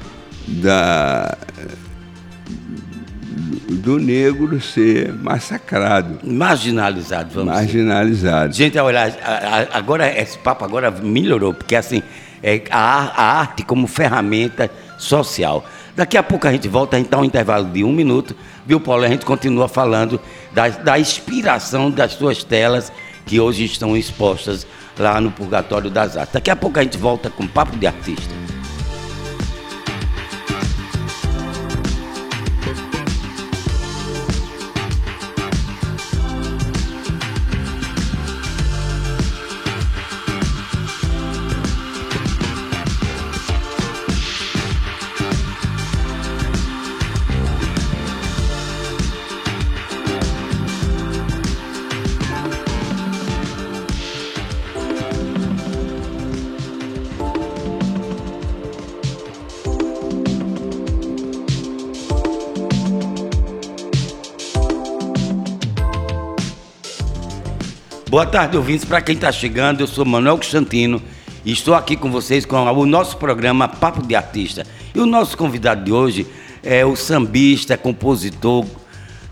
da, 0.47 1.35
do 3.69 3.97
negro 3.97 4.61
ser 4.61 5.11
massacrado, 5.13 6.19
Marginalizado, 6.23 7.29
vamos 7.33 7.53
dizer. 7.53 7.65
marginalizado. 7.83 8.53
Gente, 8.53 8.77
olha, 8.77 9.15
agora 9.73 10.07
esse 10.21 10.37
papo 10.37 10.63
agora 10.63 10.91
melhorou, 10.91 11.53
porque 11.53 11.75
assim, 11.75 12.01
é 12.43 12.61
a, 12.69 12.79
a 13.21 13.39
arte 13.39 13.63
como 13.63 13.87
ferramenta 13.87 14.69
social. 15.05 15.63
Daqui 15.95 16.17
a 16.17 16.23
pouco 16.23 16.47
a 16.47 16.51
gente 16.51 16.67
volta, 16.67 16.95
a 16.95 16.99
gente 16.99 17.09
dá 17.09 17.19
um 17.19 17.23
intervalo 17.23 17.65
de 17.65 17.83
um 17.83 17.91
minuto, 17.91 18.35
viu, 18.65 18.79
Paulo? 18.79 19.03
A 19.03 19.07
gente 19.07 19.25
continua 19.25 19.67
falando 19.67 20.19
da, 20.51 20.67
da 20.69 20.99
inspiração 20.99 21.89
das 21.89 22.13
suas 22.13 22.43
telas 22.43 22.91
que 23.25 23.39
hoje 23.39 23.65
estão 23.65 23.95
expostas 23.95 24.67
lá 24.97 25.19
no 25.19 25.31
Purgatório 25.31 25.89
das 25.89 26.17
Artes. 26.17 26.33
Daqui 26.33 26.49
a 26.49 26.55
pouco 26.55 26.79
a 26.79 26.83
gente 26.83 26.97
volta 26.97 27.29
com 27.29 27.47
Papo 27.47 27.75
de 27.77 27.87
Artista. 27.87 28.54
Boa 68.15 68.25
tarde, 68.25 68.55
ouvintes. 68.55 68.85
Para 68.85 69.01
quem 69.01 69.13
está 69.13 69.29
chegando, 69.29 69.81
eu 69.81 69.87
sou 69.87 70.05
Manuel 70.05 70.37
Constantino 70.37 71.01
e 71.43 71.51
estou 71.51 71.75
aqui 71.75 71.97
com 71.97 72.09
vocês 72.09 72.45
com 72.45 72.55
o 72.55 72.85
nosso 72.85 73.17
programa 73.17 73.67
Papo 73.67 74.01
de 74.07 74.15
Artista. 74.15 74.65
E 74.95 74.99
o 75.01 75.05
nosso 75.05 75.37
convidado 75.37 75.83
de 75.83 75.91
hoje 75.91 76.25
é 76.63 76.85
o 76.85 76.95
sambista, 76.95 77.77
compositor, 77.77 78.65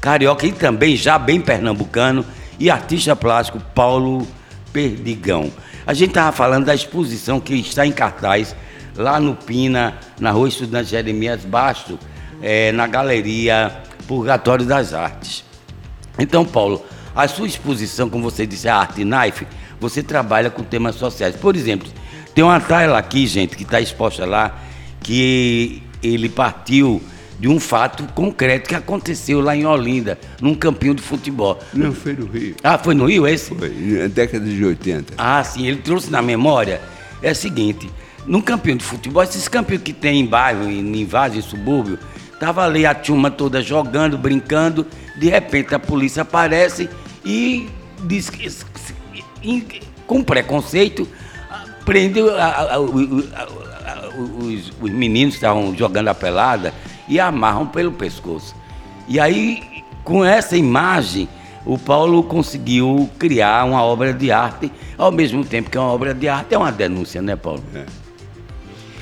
carioca 0.02 0.46
e 0.46 0.52
também 0.52 0.98
já 0.98 1.18
bem 1.18 1.40
pernambucano 1.40 2.26
e 2.60 2.70
artista 2.70 3.16
plástico 3.16 3.58
Paulo 3.74 4.28
Perdigão. 4.74 5.50
A 5.88 5.94
gente 5.94 6.10
estava 6.10 6.34
falando 6.34 6.66
da 6.66 6.76
exposição 6.76 7.40
que 7.40 7.56
está 7.56 7.88
em 7.88 7.92
cartaz 7.94 8.54
lá 8.98 9.18
no 9.18 9.34
Pina, 9.34 9.98
na 10.20 10.32
rua 10.32 10.50
Estudante 10.50 10.90
Jeremias 10.90 11.46
Basto, 11.46 11.98
é, 12.42 12.74
na 12.74 12.86
Galeria 12.86 13.78
Purgatório 14.10 14.66
das 14.66 14.94
Artes. 14.94 15.46
Então, 16.20 16.44
Paulo, 16.44 16.84
a 17.16 17.28
sua 17.28 17.48
exposição, 17.48 18.10
como 18.10 18.24
você 18.24 18.46
disse, 18.46 18.68
a 18.68 18.78
Arte 18.78 19.04
Knife, 19.04 19.48
você 19.80 20.02
trabalha 20.02 20.50
com 20.50 20.64
temas 20.64 20.96
sociais. 20.96 21.36
Por 21.36 21.56
exemplo, 21.56 21.88
tem 22.34 22.44
uma 22.44 22.60
tela 22.60 22.98
aqui, 22.98 23.28
gente, 23.28 23.56
que 23.56 23.64
está 23.64 23.80
exposta 23.80 24.26
lá, 24.26 24.60
que 25.02 25.84
ele 26.02 26.30
partiu 26.30 27.02
de 27.40 27.48
um 27.48 27.60
fato 27.60 28.04
concreto 28.14 28.70
que 28.70 28.76
aconteceu 28.76 29.42
lá 29.42 29.56
em 29.56 29.66
Olinda, 29.66 30.18
num 30.42 30.56
campinho 30.56 30.96
de 30.96 31.02
futebol. 31.02 31.60
Não, 31.74 31.94
foi 31.94 32.14
no 32.14 32.26
Rio. 32.26 32.56
Ah, 32.64 32.78
foi 32.78 32.96
no 32.96 33.06
Rio 33.06 33.28
esse? 33.28 33.54
Foi, 33.54 33.70
na 33.70 34.08
década 34.08 34.46
de 34.46 34.64
80. 34.64 35.14
Ah, 35.18 35.44
sim, 35.44 35.68
ele 35.68 35.78
trouxe 35.78 36.10
na 36.10 36.22
memória. 36.22 36.82
É 37.22 37.32
o 37.32 37.36
seguinte, 37.36 37.90
num 38.26 38.42
campinho 38.42 38.78
de 38.78 38.84
futebol, 38.84 39.24
esses 39.24 39.48
campinhos 39.48 39.84
que 39.84 39.94
tem 39.94 40.22
em 40.22 40.26
bairro, 40.26 40.70
em, 40.70 41.02
em 41.02 41.06
vários 41.06 41.46
em 41.46 41.50
subúrbio, 41.50 42.00
tava 42.40 42.66
ali 42.66 42.86
a 42.86 42.96
turma 42.96 43.30
toda 43.30 43.62
jogando, 43.62 44.18
brincando, 44.18 44.86
de 45.18 45.30
repente 45.30 45.76
a 45.76 45.80
polícia 45.80 46.22
aparece 46.22 46.90
e 47.26 47.70
diz 48.04 48.30
que, 48.30 48.50
com 50.06 50.24
preconceito, 50.24 51.08
prende 51.86 52.20
a, 52.22 52.46
a, 52.46 52.76
a, 52.76 52.80
os, 52.80 54.72
os, 54.82 54.92
meninos 54.92 55.34
que 55.34 55.38
estavam 55.38 55.76
jogando 55.76 56.08
a 56.10 56.16
pelada 56.16 56.74
e 57.08 57.20
amarram 57.20 57.68
pelo 57.68 57.92
pescoço. 57.92 58.56
E 59.08 59.20
aí, 59.20 59.84
com 60.04 60.24
essa 60.24 60.56
imagem, 60.56 61.28
o 61.66 61.78
Paulo 61.78 62.24
conseguiu 62.24 63.10
criar 63.18 63.66
uma 63.66 63.84
obra 63.84 64.14
de 64.14 64.32
arte, 64.32 64.72
ao 64.98 65.12
mesmo 65.12 65.46
tempo 65.46 65.70
que 65.70 65.78
é 65.78 65.80
uma 65.80 65.92
obra 65.92 66.14
de 66.14 66.28
arte, 66.28 66.54
é 66.54 66.58
uma 66.58 66.72
denúncia, 66.72 67.22
né, 67.22 67.36
Paulo? 67.36 67.64
É. 67.74 67.86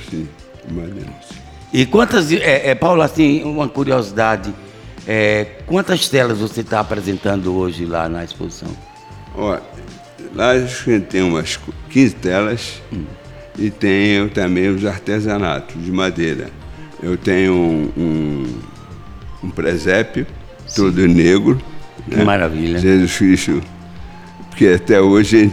Sim, 0.10 0.28
uma 0.70 0.84
denúncia. 0.84 1.42
E 1.74 1.86
quantas, 1.86 2.32
é, 2.32 2.70
é, 2.70 2.76
Paulo, 2.76 3.02
assim, 3.02 3.44
uma 3.44 3.68
curiosidade, 3.68 4.54
é, 5.14 5.46
quantas 5.66 6.08
telas 6.08 6.38
você 6.38 6.62
está 6.62 6.80
apresentando 6.80 7.54
hoje 7.54 7.86
lá 7.86 8.08
na 8.08 8.24
exposição? 8.24 8.70
Olha, 9.36 9.62
lá 10.34 10.52
a 10.52 10.60
gente 10.66 11.02
tem 11.02 11.22
umas 11.22 11.60
15 11.90 12.16
telas 12.16 12.82
hum. 12.94 13.04
e 13.60 13.70
tenho 13.70 14.30
também 14.30 14.70
os 14.70 14.86
artesanatos 14.86 15.84
de 15.84 15.92
madeira. 15.92 16.50
Eu 17.04 17.18
tenho 17.18 17.54
um, 17.54 17.92
um, 17.98 18.60
um 19.44 19.50
presépio 19.50 20.26
Sim. 20.66 20.76
todo 20.82 21.06
negro. 21.10 21.62
Que 22.10 22.16
né? 22.16 22.24
maravilha. 22.24 22.80
Jesus 22.80 23.18
Cristo, 23.18 23.62
porque 24.48 24.68
até 24.68 25.02
hoje 25.02 25.52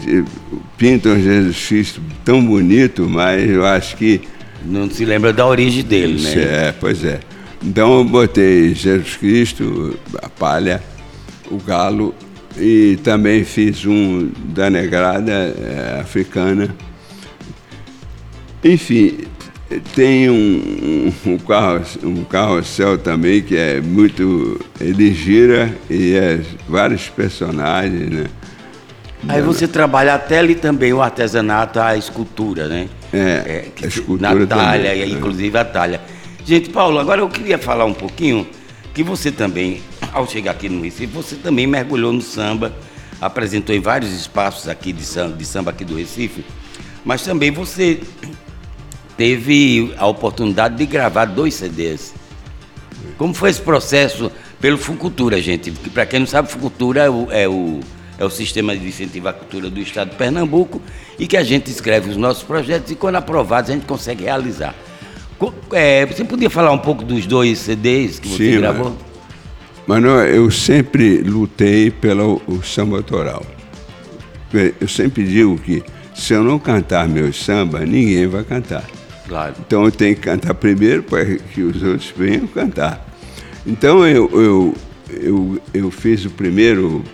pintam 0.76 1.20
Jesus 1.20 1.66
Cristo 1.66 2.00
tão 2.24 2.46
bonito, 2.46 3.08
mas 3.08 3.50
eu 3.50 3.66
acho 3.66 3.96
que. 3.96 4.20
Não 4.64 4.88
se 4.88 5.04
lembra 5.04 5.32
da 5.32 5.44
origem 5.44 5.82
dele, 5.82 6.22
né? 6.22 6.34
É, 6.68 6.74
pois 6.78 7.04
é. 7.04 7.18
Então 7.62 7.98
eu 7.98 8.04
botei 8.04 8.74
Jesus 8.74 9.16
Cristo, 9.16 9.98
a 10.22 10.28
palha, 10.28 10.82
o 11.50 11.58
galo 11.58 12.14
e 12.56 12.98
também 13.02 13.44
fiz 13.44 13.84
um 13.84 14.30
da 14.54 14.70
negrada 14.70 15.32
é, 15.32 15.98
africana. 16.00 16.74
Enfim, 18.62 19.18
tem 19.94 20.30
um, 20.30 21.12
um, 21.26 21.38
carro, 21.38 21.82
um 22.02 22.24
carrossel 22.24 22.98
também 22.98 23.42
que 23.42 23.56
é 23.56 23.80
muito. 23.80 24.58
Ele 24.80 25.12
gira 25.12 25.72
e 25.90 26.14
é 26.14 26.40
vários 26.68 27.08
personagens, 27.08 28.10
né? 28.10 28.26
Aí 29.28 29.42
você 29.42 29.66
trabalha 29.66 30.14
até 30.14 30.38
ali 30.38 30.54
também 30.54 30.92
o 30.92 31.02
artesanato, 31.02 31.80
a 31.80 31.96
escultura, 31.96 32.68
né? 32.68 32.88
É, 33.12 33.18
é 33.18 33.84
a 33.84 33.86
escultura 33.86 34.40
na 34.40 34.46
talha, 34.46 34.90
também, 34.90 35.12
inclusive 35.12 35.58
a 35.58 35.64
talha. 35.64 36.00
Gente, 36.48 36.70
Paulo, 36.70 36.98
agora 36.98 37.20
eu 37.20 37.28
queria 37.28 37.58
falar 37.58 37.84
um 37.84 37.92
pouquinho 37.92 38.48
que 38.94 39.02
você 39.02 39.30
também, 39.30 39.82
ao 40.14 40.26
chegar 40.26 40.52
aqui 40.52 40.66
no 40.66 40.82
Recife, 40.82 41.12
você 41.12 41.36
também 41.36 41.66
mergulhou 41.66 42.10
no 42.10 42.22
samba, 42.22 42.72
apresentou 43.20 43.76
em 43.76 43.80
vários 43.80 44.14
espaços 44.14 44.66
aqui 44.66 44.90
de 44.90 45.04
samba, 45.04 45.36
de 45.36 45.44
samba 45.44 45.72
aqui 45.72 45.84
do 45.84 45.94
Recife, 45.94 46.42
mas 47.04 47.20
também 47.20 47.50
você 47.50 48.00
teve 49.14 49.92
a 49.98 50.06
oportunidade 50.06 50.74
de 50.76 50.86
gravar 50.86 51.26
dois 51.26 51.52
CDs. 51.52 52.14
Como 53.18 53.34
foi 53.34 53.50
esse 53.50 53.60
processo 53.60 54.32
pelo 54.58 54.78
Fucultura, 54.78 55.42
gente? 55.42 55.70
Porque 55.70 55.90
para 55.90 56.06
quem 56.06 56.20
não 56.20 56.26
sabe, 56.26 56.50
Fucultura 56.50 57.02
é 57.02 57.10
o, 57.10 57.28
é 57.30 57.46
o, 57.46 57.80
é 58.18 58.24
o 58.24 58.30
sistema 58.30 58.74
de 58.74 58.88
incentivo 58.88 59.28
à 59.28 59.34
cultura 59.34 59.68
do 59.68 59.80
Estado 59.80 60.12
de 60.12 60.16
Pernambuco 60.16 60.80
e 61.18 61.26
que 61.26 61.36
a 61.36 61.44
gente 61.44 61.70
escreve 61.70 62.08
os 62.08 62.16
nossos 62.16 62.42
projetos 62.42 62.90
e 62.90 62.94
quando 62.94 63.16
aprovados 63.16 63.70
a 63.70 63.74
gente 63.74 63.84
consegue 63.84 64.24
realizar. 64.24 64.74
É, 65.72 66.04
você 66.06 66.24
podia 66.24 66.50
falar 66.50 66.72
um 66.72 66.78
pouco 66.78 67.04
dos 67.04 67.26
dois 67.26 67.58
CDs 67.58 68.18
que 68.18 68.28
você 68.28 68.52
Sim, 68.52 68.58
gravou? 68.58 68.96
Mas, 69.86 70.02
mas 70.02 70.34
eu 70.34 70.50
sempre 70.50 71.18
lutei 71.18 71.90
pelo 71.90 72.42
o 72.46 72.62
samba 72.62 72.96
autoral. 72.96 73.44
Eu 74.80 74.88
sempre 74.88 75.24
digo 75.24 75.58
que 75.58 75.82
se 76.14 76.32
eu 76.32 76.42
não 76.42 76.58
cantar 76.58 77.08
meu 77.08 77.32
samba, 77.32 77.80
ninguém 77.80 78.26
vai 78.26 78.42
cantar. 78.42 78.84
Claro. 79.28 79.54
Então 79.60 79.84
eu 79.84 79.92
tenho 79.92 80.16
que 80.16 80.22
cantar 80.22 80.54
primeiro 80.54 81.02
para 81.02 81.24
que 81.24 81.62
os 81.62 81.82
outros 81.82 82.12
venham 82.16 82.46
cantar. 82.46 83.06
Então 83.66 84.06
eu, 84.06 84.28
eu, 84.32 84.74
eu, 85.10 85.62
eu 85.74 85.90
fiz 85.90 86.24
o 86.24 86.30
primeiro 86.30 87.04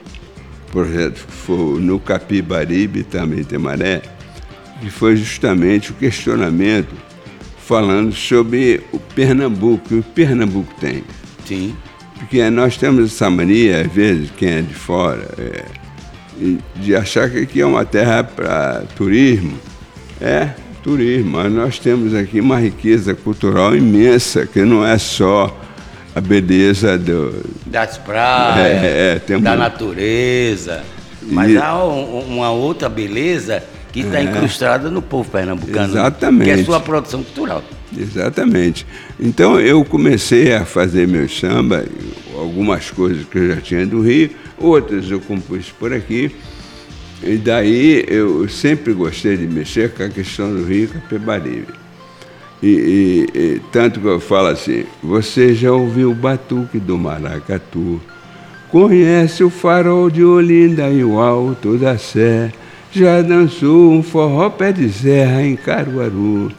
projeto 0.71 1.27
que 1.27 1.33
foi 1.33 1.81
no 1.81 1.99
Capibaribe, 1.99 3.03
também 3.03 3.45
tem 3.45 3.59
maré, 3.59 4.03
que 4.81 4.91
foi 4.91 5.17
justamente 5.17 5.91
o 5.91 5.95
questionamento 5.95 6.95
falando 7.67 8.13
sobre 8.13 8.83
o 8.93 8.99
Pernambuco, 8.99 9.95
o 9.95 10.03
Pernambuco 10.03 10.73
tem. 10.81 11.05
Sim. 11.47 11.75
Porque 12.19 12.49
nós 12.51 12.77
temos 12.77 13.13
essa 13.13 13.29
mania, 13.31 13.83
às 13.83 13.93
vezes, 13.93 14.31
quem 14.37 14.49
é 14.49 14.63
de 14.63 14.75
fora, 14.75 15.29
é, 15.39 15.65
de 16.77 16.95
achar 16.95 17.31
que 17.31 17.39
aqui 17.39 17.61
é 17.61 17.67
uma 17.67 17.85
terra 17.85 18.23
para 18.23 18.85
turismo. 18.97 19.59
É 20.21 20.51
turismo, 20.83 21.33
mas 21.33 21.53
nós 21.53 21.79
temos 21.79 22.15
aqui 22.15 22.41
uma 22.41 22.61
riqueza 22.61 23.15
cultural 23.15 23.75
imensa, 23.75 24.47
que 24.47 24.63
não 24.63 24.87
é 24.87 24.99
só 24.99 25.59
a 26.15 26.21
beleza 26.21 26.97
do, 26.99 27.43
das 27.67 27.99
praias, 27.99 28.85
é, 28.85 29.21
é, 29.27 29.39
da 29.39 29.57
natureza, 29.57 30.85
mas 31.23 31.51
e, 31.51 31.57
há 31.57 31.83
um, 31.83 32.21
uma 32.21 32.51
outra 32.51 32.89
beleza 32.89 33.65
que 33.95 34.01
está 34.01 34.19
é. 34.19 34.25
incrustada 34.25 34.91
no 34.91 35.01
povo 35.01 35.31
pernambucano. 35.31 35.93
Exatamente. 35.93 36.45
Que 36.45 36.51
é 36.51 36.55
a 36.55 36.65
sua 36.65 36.81
produção 36.81 37.23
cultural. 37.23 37.63
Exatamente. 37.97 38.85
Então 39.21 39.61
eu 39.61 39.85
comecei 39.85 40.53
a 40.53 40.65
fazer 40.65 41.07
meu 41.07 41.29
samba, 41.29 41.85
algumas 42.37 42.91
coisas 42.91 43.25
que 43.25 43.39
eu 43.39 43.55
já 43.55 43.61
tinha 43.61 43.87
do 43.87 44.03
Rio, 44.03 44.31
outras 44.59 45.09
eu 45.09 45.21
compus 45.21 45.71
por 45.71 45.93
aqui. 45.93 46.35
E 47.23 47.37
daí 47.37 48.05
eu 48.09 48.49
sempre 48.49 48.93
gostei 48.93 49.37
de 49.37 49.47
mexer 49.47 49.93
com 49.93 50.03
a 50.03 50.09
questão 50.09 50.53
do 50.53 50.65
Rio 50.65 50.89
Capibaribe. 50.89 51.69
E, 52.61 52.67
e, 52.67 53.39
e, 53.39 53.63
tanto 53.71 54.01
que 54.01 54.07
eu 54.07 54.19
falo 54.19 54.49
assim, 54.49 54.87
você 55.01 55.55
já 55.55 55.71
ouviu 55.71 56.11
o 56.11 56.15
batuque 56.15 56.81
do 56.81 56.99
maracatu, 56.99 58.01
conhece 58.71 59.45
o 59.45 59.51
farol 59.51 60.11
de 60.11 60.25
Olinda 60.25 60.89
e 60.89 61.05
o 61.05 61.21
alto 61.21 61.79
da 61.79 61.97
Sé, 61.97 62.51
já 62.95 63.21
dançou 63.23 63.91
um 63.91 64.03
forró 64.03 64.49
pé 64.51 64.71
de 64.71 64.89
serra 64.89 65.43
em 65.43 65.57
Caruaru. 65.57 66.53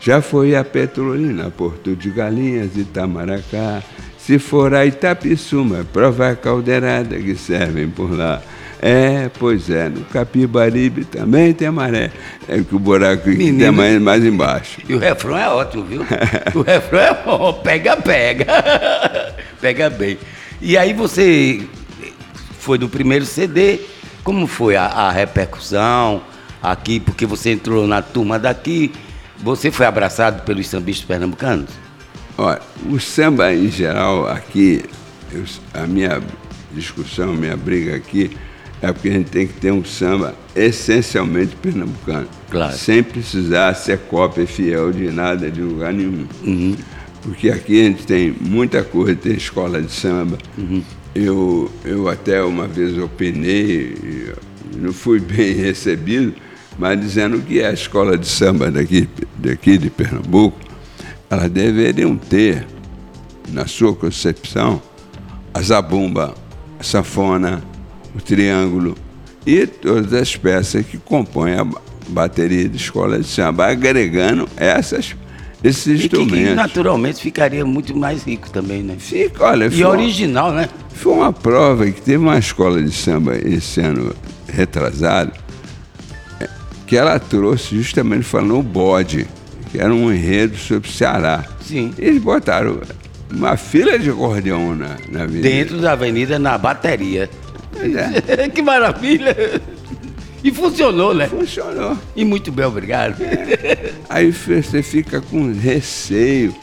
Já 0.00 0.22
foi 0.22 0.56
a 0.56 0.64
Petrolina, 0.64 1.50
Porto 1.50 1.94
de 1.94 2.10
Galinhas, 2.10 2.76
Itamaracá. 2.76 3.82
Se 4.18 4.38
for 4.38 4.74
a 4.74 4.86
Itapissuma, 4.86 5.86
prova 5.92 6.30
a 6.30 6.36
caldeirada 6.36 7.18
que 7.18 7.36
servem 7.36 7.88
por 7.88 8.10
lá. 8.16 8.40
É, 8.80 9.30
pois 9.38 9.68
é, 9.68 9.88
no 9.88 10.04
Capibaribe 10.06 11.04
também 11.04 11.52
tem 11.52 11.70
maré. 11.70 12.10
É 12.48 12.58
que 12.62 12.74
o 12.74 12.78
buraco 12.78 13.28
Menino, 13.28 13.58
tem 13.58 13.70
mais, 13.70 14.00
mais 14.00 14.24
embaixo. 14.24 14.80
E 14.88 14.94
o 14.94 14.98
refrão 14.98 15.36
é 15.36 15.48
ótimo, 15.48 15.84
viu? 15.84 16.00
o 16.54 16.62
refrão 16.62 17.00
é 17.00 17.14
bom, 17.24 17.52
pega, 17.62 17.96
pega. 17.96 18.46
pega 19.60 19.90
bem. 19.90 20.18
E 20.60 20.76
aí 20.76 20.92
você 20.94 21.62
foi 22.58 22.78
no 22.78 22.88
primeiro 22.88 23.26
CD, 23.26 23.80
como 24.24 24.46
foi 24.46 24.74
a, 24.74 24.86
a 24.86 25.10
repercussão 25.12 26.22
aqui? 26.62 26.98
Porque 26.98 27.26
você 27.26 27.52
entrou 27.52 27.86
na 27.86 28.00
turma 28.00 28.38
daqui, 28.38 28.90
você 29.38 29.70
foi 29.70 29.86
abraçado 29.86 30.42
pelos 30.42 30.66
sambistas 30.66 31.06
pernambucanos? 31.06 31.68
Olha, 32.36 32.60
o 32.90 32.98
samba 32.98 33.54
em 33.54 33.70
geral 33.70 34.26
aqui, 34.26 34.82
eu, 35.30 35.44
a 35.74 35.86
minha 35.86 36.20
discussão, 36.72 37.30
a 37.30 37.36
minha 37.36 37.56
briga 37.56 37.94
aqui 37.94 38.36
é 38.82 38.92
porque 38.92 39.08
a 39.08 39.12
gente 39.12 39.30
tem 39.30 39.46
que 39.46 39.54
ter 39.54 39.70
um 39.70 39.84
samba 39.84 40.34
essencialmente 40.56 41.54
pernambucano. 41.56 42.26
Claro. 42.50 42.76
Sem 42.76 43.02
precisar 43.02 43.74
ser 43.74 43.98
cópia 43.98 44.46
fiel 44.46 44.90
de 44.92 45.10
nada 45.10 45.50
de 45.50 45.60
lugar 45.60 45.92
nenhum. 45.92 46.26
Uhum. 46.42 46.76
Porque 47.22 47.50
aqui 47.50 47.80
a 47.80 47.84
gente 47.84 48.06
tem 48.06 48.34
muita 48.38 48.82
coisa, 48.82 49.14
tem 49.14 49.32
escola 49.32 49.80
de 49.80 49.90
samba. 49.90 50.36
Uhum. 50.58 50.82
Eu, 51.14 51.70
eu 51.84 52.08
até 52.08 52.42
uma 52.42 52.66
vez 52.66 52.98
opinei, 52.98 54.32
não 54.76 54.92
fui 54.92 55.20
bem 55.20 55.54
recebido, 55.54 56.34
mas 56.78 57.00
dizendo 57.00 57.40
que 57.40 57.62
a 57.62 57.72
escola 57.72 58.18
de 58.18 58.26
samba 58.26 58.70
daqui, 58.70 59.08
daqui 59.36 59.78
de 59.78 59.90
Pernambuco, 59.90 60.58
elas 61.30 61.50
deveriam 61.50 62.16
ter, 62.16 62.66
na 63.52 63.66
sua 63.66 63.94
concepção, 63.94 64.82
a 65.52 65.62
zabumba, 65.62 66.34
a 66.78 66.82
sanfona, 66.82 67.62
o 68.14 68.20
triângulo 68.20 68.96
e 69.46 69.66
todas 69.66 70.12
as 70.12 70.36
peças 70.36 70.84
que 70.84 70.98
compõem 70.98 71.54
a 71.54 71.66
bateria 72.08 72.68
de 72.68 72.76
escola 72.76 73.18
de 73.18 73.26
samba, 73.26 73.66
agregando 73.66 74.48
essas, 74.56 75.14
esses 75.64 75.86
E 75.86 76.04
instrumentos. 76.04 76.48
que 76.50 76.54
naturalmente 76.54 77.20
ficaria 77.22 77.64
muito 77.64 77.96
mais 77.96 78.22
rico 78.22 78.50
também, 78.50 78.82
né? 78.82 78.96
Fica, 78.98 79.42
olha, 79.44 79.64
E 79.66 79.70
foi, 79.70 79.80
uma, 79.84 79.90
original, 79.90 80.52
né? 80.52 80.68
foi 80.94 81.12
uma 81.14 81.32
prova 81.32 81.86
que 81.86 82.00
teve 82.02 82.18
uma 82.18 82.38
escola 82.38 82.82
de 82.82 82.92
samba 82.92 83.36
esse 83.36 83.80
ano 83.80 84.14
retrasado, 84.46 85.32
é, 86.40 86.48
que 86.86 86.96
ela 86.96 87.18
trouxe 87.18 87.76
justamente 87.76 88.22
falando 88.24 88.58
o 88.58 88.62
bode, 88.62 89.26
que 89.72 89.78
era 89.80 89.92
um 89.92 90.12
enredo 90.12 90.56
sobre 90.56 90.88
o 90.88 90.92
Ceará. 90.92 91.44
Sim. 91.60 91.92
Eles 91.98 92.22
botaram 92.22 92.80
uma 93.32 93.56
fila 93.56 93.98
de 93.98 94.10
acordeão 94.10 94.76
na, 94.76 94.96
na 95.10 95.22
avenida. 95.22 95.48
Dentro 95.48 95.80
da 95.80 95.92
avenida, 95.92 96.38
na 96.38 96.56
bateria. 96.58 97.28
Pois 97.72 97.92
é, 97.96 98.48
que 98.54 98.62
maravilha! 98.62 99.34
E 100.44 100.52
funcionou, 100.52 101.14
né? 101.14 101.26
funcionou. 101.26 101.96
E 102.14 102.22
muito 102.22 102.52
bem, 102.52 102.66
obrigado. 102.66 103.16
Aí 104.10 104.30
você 104.30 104.82
fica 104.82 105.22
com 105.22 105.50
receio 105.50 106.54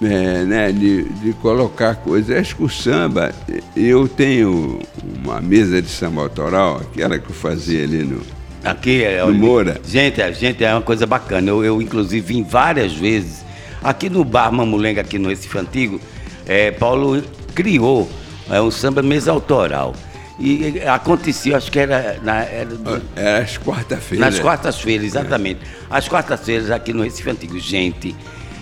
é, 0.00 0.44
né, 0.44 0.70
de, 0.70 1.02
de 1.02 1.32
colocar 1.34 1.96
coisas. 1.96 2.38
Acho 2.38 2.54
que 2.54 2.62
o 2.62 2.68
samba, 2.68 3.34
eu 3.76 4.06
tenho 4.06 4.78
uma 5.24 5.40
mesa 5.40 5.82
de 5.82 5.88
samba 5.88 6.22
autoral, 6.22 6.76
aquela 6.76 7.18
que 7.18 7.28
eu 7.28 7.34
fazia 7.34 7.82
ali 7.82 8.04
no. 8.04 8.20
Aqui 8.62 9.02
é. 9.02 9.24
No 9.24 9.34
Moura. 9.34 9.80
Gente, 9.84 10.20
é- 10.20 10.32
gente, 10.32 10.62
é 10.64 10.72
uma 10.72 10.82
coisa 10.82 11.04
bacana. 11.04 11.50
Eu, 11.50 11.64
eu, 11.64 11.82
inclusive, 11.82 12.34
vim 12.34 12.44
várias 12.44 12.92
vezes. 12.92 13.44
Aqui 13.82 14.08
no 14.08 14.24
Bar 14.24 14.52
Mamulenga, 14.52 15.00
aqui 15.00 15.18
no 15.18 15.28
Recife 15.28 15.58
Antigo, 15.58 16.00
é, 16.46 16.70
Paulo 16.70 17.22
criou 17.54 18.08
é, 18.48 18.60
um 18.60 18.70
samba 18.70 19.02
mesa 19.02 19.32
autoral. 19.32 19.94
E 20.38 20.80
acontecia, 20.86 21.56
acho 21.56 21.70
que 21.72 21.78
era, 21.78 22.18
na, 22.22 22.42
era 22.42 22.66
do- 22.66 23.02
Era 23.16 23.38
às 23.42 23.56
quarta-feiras. 23.56 24.26
nas 24.34 24.38
quartas-feiras, 24.38 25.06
exatamente. 25.06 25.60
As 25.88 26.06
quartas-feiras 26.08 26.70
aqui 26.70 26.92
no 26.92 27.02
Recife 27.02 27.30
Antigo. 27.30 27.58
Gente, 27.58 28.14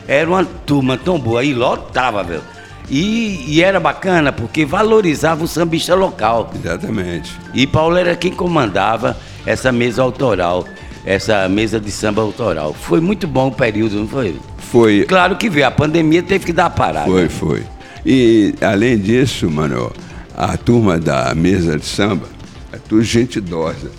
era 0.06 0.28
uma 0.30 0.44
turma 0.44 0.96
tão 0.96 1.18
boa 1.18 1.42
e 1.44 1.52
lotava, 1.52 2.22
velho. 2.22 2.42
E, 2.88 3.44
e 3.48 3.62
era 3.62 3.80
bacana 3.80 4.30
porque 4.30 4.64
valorizava 4.64 5.42
o 5.42 5.48
sambista 5.48 5.94
local. 5.94 6.52
Exatamente. 6.54 7.32
E 7.52 7.66
Paulo 7.66 7.96
era 7.96 8.14
quem 8.14 8.30
comandava 8.32 9.16
essa 9.44 9.72
mesa 9.72 10.02
autoral, 10.02 10.64
essa 11.04 11.48
mesa 11.48 11.80
de 11.80 11.90
samba 11.90 12.22
autoral. 12.22 12.72
Foi 12.74 13.00
muito 13.00 13.26
bom 13.26 13.48
o 13.48 13.52
período, 13.52 13.96
não 13.96 14.06
foi? 14.06 14.38
Foi, 14.58 15.04
Claro 15.08 15.34
que 15.36 15.48
veio, 15.50 15.66
a 15.66 15.70
pandemia 15.70 16.22
teve 16.22 16.44
que 16.44 16.52
dar 16.52 16.66
a 16.66 16.70
parada. 16.70 17.06
foi, 17.10 17.28
foi. 17.28 17.62
E, 18.06 18.54
além 18.60 18.98
disso, 18.98 19.50
mano, 19.50 19.90
a 20.36 20.56
turma 20.56 20.98
da 20.98 21.34
mesa 21.34 21.78
de 21.78 21.84
samba 21.86 22.26
é 22.72 22.76
tudo 22.78 23.02
gente 23.02 23.36
idosa. 23.38 23.90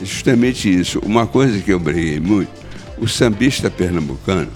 Justamente 0.00 0.68
isso. 0.72 0.98
Uma 1.04 1.26
coisa 1.26 1.58
que 1.60 1.72
eu 1.72 1.78
briguei 1.78 2.20
muito, 2.20 2.50
o 2.98 3.06
sambista 3.08 3.70
pernambucano, 3.70 4.48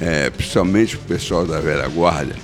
é, 0.00 0.30
principalmente 0.30 0.96
o 0.96 1.00
pessoal 1.00 1.46
da 1.46 1.60
velha 1.60 1.86
guarda, 1.88 2.34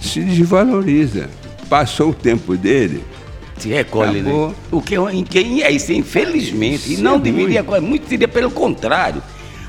se 0.00 0.20
desvaloriza. 0.20 1.28
Passou 1.68 2.10
o 2.10 2.14
tempo 2.14 2.56
dele, 2.56 3.02
Se 3.58 3.68
recolhe, 3.68 4.20
Acabou. 4.20 4.48
né? 4.50 4.54
O 4.70 4.80
que, 4.82 4.94
em 4.96 5.24
quem 5.24 5.62
é 5.62 5.70
isso, 5.70 5.92
infelizmente. 5.92 6.88
e 6.90 6.92
Isso 6.94 7.02
não 7.02 7.16
é 7.16 7.18
deveria, 7.18 7.62
muito. 7.62 7.82
muito 7.82 8.08
seria 8.08 8.28
pelo 8.28 8.50
contrário. 8.50 9.20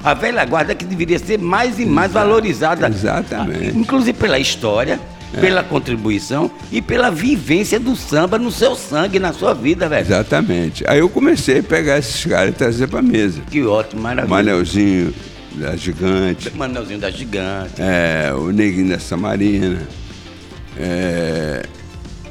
A 0.04 0.14
velha 0.14 0.44
guarda 0.46 0.76
que 0.76 0.86
deveria 0.86 1.18
ser 1.18 1.40
mais 1.40 1.80
e 1.80 1.86
mais 1.86 2.12
valorizada. 2.12 2.88
exatamente. 2.88 3.68
É. 3.70 3.72
Inclusive 3.80 4.16
pela 4.18 4.38
história, 4.38 5.00
pela 5.42 5.64
contribuição 5.64 6.50
e 6.72 6.82
pela 6.82 7.10
vivência 7.12 7.80
do 7.80 7.96
samba 7.96 8.40
no 8.40 8.50
seu 8.52 8.76
sangue, 8.76 9.20
na 9.20 9.34
sua 9.34 9.54
vida, 9.54 9.88
velho. 9.90 10.02
exatamente. 10.06 10.84
Aí 10.88 11.00
eu 11.00 11.10
comecei 11.10 11.60
a 11.60 11.64
pegar 11.64 11.98
esses 12.00 12.26
caras 12.26 12.52
e 12.54 12.58
trazer 12.58 12.88
pra 12.88 13.02
mesa. 13.02 13.42
Que 13.52 13.62
ótimo, 13.64 14.02
maravilha. 14.02 14.28
Manelzinho 14.36 15.14
da 15.56 15.76
Gigante, 15.76 16.50
Manelzinho 16.56 17.00
da 17.00 17.10
Gigante. 17.12 17.74
é, 17.80 18.32
o 18.34 18.52
Neguinho 18.52 18.90
da 18.90 19.00
Samarina, 19.00 19.82
é, 20.78 21.64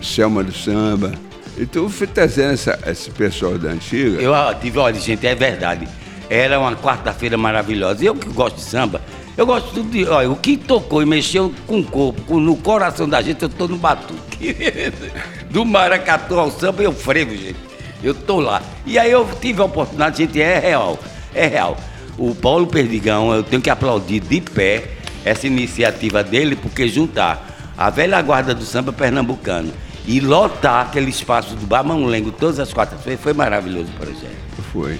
Selma 0.02 0.42
do 0.42 0.52
Samba. 0.52 1.12
Então 1.58 1.84
eu 1.84 1.88
fui 1.88 2.06
trazendo 2.06 2.52
essa- 2.52 2.78
esse 2.86 3.10
pessoal 3.10 3.56
da 3.58 3.70
antiga. 3.70 4.20
Eu 4.20 4.34
ah, 4.34 4.54
tive, 4.54 4.78
olha, 4.78 4.98
gente, 5.00 5.26
é 5.26 5.34
verdade. 5.34 5.88
Era 6.28 6.58
uma 6.58 6.74
quarta-feira 6.76 7.36
maravilhosa. 7.38 8.04
Eu 8.04 8.14
que 8.14 8.28
gosto 8.28 8.56
de 8.56 8.62
samba, 8.62 9.00
eu 9.36 9.46
gosto 9.46 9.82
de. 9.82 10.04
Olha, 10.06 10.30
o 10.30 10.36
que 10.36 10.56
tocou 10.56 11.02
e 11.02 11.06
mexeu 11.06 11.52
com 11.66 11.80
o 11.80 11.84
corpo, 11.84 12.20
com- 12.22 12.40
no 12.40 12.56
coração 12.56 13.08
da 13.08 13.20
gente, 13.22 13.42
eu 13.42 13.48
tô 13.48 13.68
no 13.68 13.76
batuque. 13.76 14.56
Do 15.50 15.64
maracatu 15.64 16.38
ao 16.38 16.50
samba, 16.50 16.82
eu 16.82 16.92
frevo, 16.92 17.34
gente. 17.36 17.56
Eu 18.02 18.14
tô 18.14 18.40
lá. 18.40 18.62
E 18.84 18.98
aí 18.98 19.10
eu 19.10 19.26
tive 19.40 19.60
a 19.60 19.64
oportunidade, 19.64 20.18
gente, 20.18 20.40
é 20.40 20.58
real. 20.58 20.98
É 21.34 21.46
real. 21.46 21.76
O 22.18 22.34
Paulo 22.34 22.66
Perdigão, 22.66 23.32
eu 23.34 23.42
tenho 23.42 23.60
que 23.62 23.70
aplaudir 23.70 24.20
de 24.20 24.40
pé 24.40 24.84
essa 25.24 25.46
iniciativa 25.46 26.22
dele, 26.22 26.56
porque 26.56 26.88
juntar 26.88 27.74
a 27.76 27.90
velha 27.90 28.20
guarda 28.22 28.54
do 28.54 28.64
samba 28.64 28.92
pernambucano 28.92 29.72
e 30.06 30.20
lotar 30.20 30.86
aquele 30.86 31.10
espaço 31.10 31.54
do 31.56 31.66
Bar 31.66 31.82
Mamulengo 31.84 32.30
todas 32.32 32.58
as 32.60 32.72
quartas-feiras 32.72 33.20
foi 33.22 33.32
maravilhoso 33.32 33.88
o 33.90 33.98
projeto. 33.98 34.62
Foi. 34.72 34.98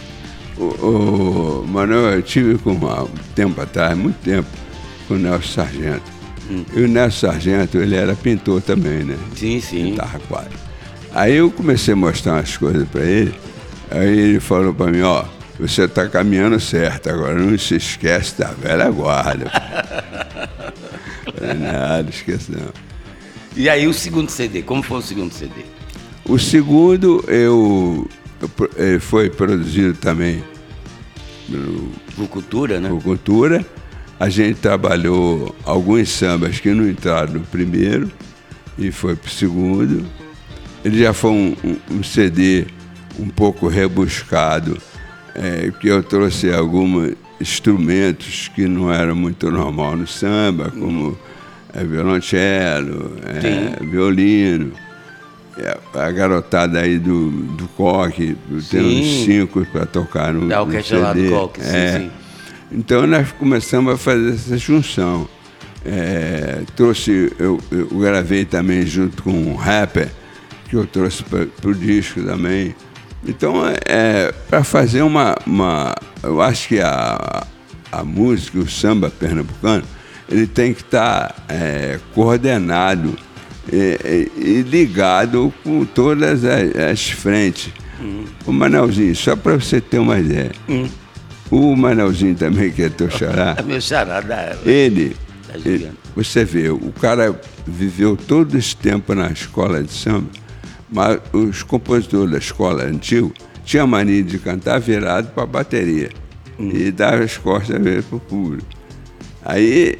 O, 0.58 1.62
o 1.62 1.66
Manuel, 1.66 2.14
eu 2.14 2.22
tive 2.22 2.58
com 2.58 2.72
um 2.72 3.08
tempo 3.34 3.60
atrás, 3.60 3.96
muito 3.96 4.16
tempo, 4.22 4.48
com 5.06 5.14
o 5.14 5.18
Nelson 5.18 5.62
Sargento. 5.62 6.16
E 6.74 6.80
o 6.80 6.88
Nelson 6.88 7.26
Sargento, 7.28 7.78
ele 7.78 7.96
era 7.96 8.14
pintor 8.14 8.62
também, 8.62 9.04
né? 9.04 9.16
Sim, 9.34 9.60
sim. 9.60 9.90
Pintava 9.90 10.18
quadro. 10.20 10.58
Aí 11.12 11.34
eu 11.34 11.50
comecei 11.50 11.94
a 11.94 11.96
mostrar 11.96 12.34
umas 12.34 12.56
coisas 12.56 12.88
para 12.88 13.04
ele. 13.04 13.34
Aí 13.90 14.18
ele 14.18 14.40
falou 14.40 14.74
para 14.74 14.90
mim, 14.90 15.02
ó, 15.02 15.24
você 15.58 15.84
está 15.84 16.08
caminhando 16.08 16.60
certo, 16.60 17.08
agora 17.08 17.34
não 17.34 17.56
se 17.56 17.76
esquece 17.76 18.38
da 18.38 18.48
velha 18.48 18.90
guarda. 18.90 19.50
Falei, 21.38 21.54
Nada, 21.54 22.10
esquece 22.10 22.52
não. 22.52 22.68
E 23.56 23.68
aí 23.70 23.86
o 23.86 23.94
segundo 23.94 24.28
CD, 24.28 24.62
como 24.62 24.82
foi 24.82 24.98
o 24.98 25.02
segundo 25.02 25.32
CD? 25.32 25.54
O 26.26 26.38
segundo 26.38 27.24
eu, 27.28 28.06
foi 29.00 29.30
produzido 29.30 29.94
também 29.94 30.42
Por 32.14 32.28
Cultura, 32.28 32.80
né? 32.80 32.88
Cultura. 33.02 33.64
A 34.18 34.28
gente 34.28 34.58
trabalhou 34.60 35.54
alguns 35.64 36.08
sambas 36.08 36.58
que 36.58 36.70
não 36.72 36.88
entraram 36.88 37.34
no 37.34 37.40
primeiro 37.40 38.10
e 38.78 38.90
foi 38.90 39.14
para 39.14 39.28
o 39.28 39.30
segundo. 39.30 40.06
Ele 40.84 40.98
já 41.02 41.12
foi 41.12 41.30
um, 41.30 41.56
um- 41.64 41.96
um 41.98 42.02
CD 42.02 42.64
um 43.18 43.28
pouco 43.28 43.68
rebuscado, 43.68 44.78
é, 45.34 45.70
que 45.80 45.88
eu 45.88 46.02
trouxe 46.02 46.50
alguns 46.52 47.14
instrumentos 47.40 48.50
que 48.54 48.66
não 48.66 48.90
eram 48.92 49.14
muito 49.14 49.50
normal 49.50 49.96
no 49.96 50.06
samba, 50.06 50.70
como 50.70 51.16
é, 51.74 51.84
violoncelo, 51.84 53.12
é, 53.24 53.84
violino. 53.84 54.72
É, 55.58 55.78
a 55.98 56.10
garotada 56.10 56.80
aí 56.80 56.98
do, 56.98 57.30
do 57.30 57.66
coque, 57.68 58.36
tem 58.70 59.00
uns 59.00 59.24
cinco 59.24 59.64
para 59.66 59.86
tocar 59.86 60.32
no, 60.34 60.42
no 60.42 60.60
orquestra 60.60 60.98
lá 60.98 61.12
do. 61.12 61.28
Coque, 61.30 61.62
sim, 61.62 61.74
É. 61.76 61.98
sim. 61.98 62.10
Então 62.72 63.06
nós 63.06 63.32
começamos 63.32 63.94
a 63.94 63.96
fazer 63.96 64.34
essa 64.34 64.58
junção. 64.58 65.26
É, 65.84 66.62
trouxe, 66.74 67.32
eu, 67.38 67.58
eu 67.70 67.86
gravei 67.86 68.44
também 68.44 68.84
junto 68.84 69.22
com 69.22 69.30
um 69.30 69.54
rapper, 69.54 70.08
que 70.68 70.74
eu 70.76 70.84
trouxe 70.86 71.22
para 71.22 71.46
o 71.64 71.74
disco 71.74 72.20
também. 72.22 72.74
Então, 73.26 73.62
é, 73.86 74.32
para 74.48 74.62
fazer 74.62 75.02
uma, 75.02 75.36
uma. 75.46 75.94
Eu 76.22 76.42
acho 76.42 76.68
que 76.68 76.80
a, 76.80 77.46
a 77.90 78.04
música, 78.04 78.58
o 78.58 78.68
samba 78.68 79.10
pernambucano, 79.10 79.84
ele 80.28 80.46
tem 80.46 80.74
que 80.74 80.82
estar 80.82 81.34
é, 81.48 81.98
coordenado 82.14 83.16
e, 83.72 84.30
e- 84.36 84.62
ligado 84.62 85.52
com 85.64 85.84
todas 85.84 86.44
as, 86.44 86.76
as 86.76 87.10
frentes. 87.10 87.72
O 88.46 88.52
Manelzinho, 88.52 89.14
só 89.16 89.34
para 89.34 89.54
você 89.56 89.80
ter 89.80 89.98
uma 89.98 90.18
ideia. 90.18 90.52
O 91.50 91.74
Manelzinho 91.76 92.34
também, 92.34 92.70
que 92.70 92.82
é 92.82 92.88
teu 92.88 93.10
xará, 93.10 93.56
É 93.58 93.62
meu 93.62 93.80
charada. 93.80 94.58
ele, 94.64 95.16
Tá 95.48 95.54
ele- 95.64 95.90
você 96.14 96.44
vê, 96.44 96.68
o 96.70 96.92
cara 97.00 97.38
viveu 97.66 98.16
todo 98.16 98.56
esse 98.58 98.76
tempo 98.76 99.14
na 99.14 99.30
escola 99.30 99.82
de 99.82 99.92
samba, 99.92 100.28
Mas 100.90 101.18
os 101.32 101.62
compositores 101.62 102.30
da 102.30 102.38
escola 102.38 102.84
antiga 102.84 103.30
tinham 103.64 103.86
mania 103.86 104.22
de 104.22 104.38
cantar 104.38 104.78
virado 104.80 105.28
para 105.32 105.42
a 105.42 105.46
bateria 105.46 106.10
e 106.58 106.90
dar 106.92 107.20
as 107.20 107.36
costas 107.36 107.76
para 108.04 108.16
o 108.16 108.20
público. 108.20 108.66
Aí, 109.44 109.96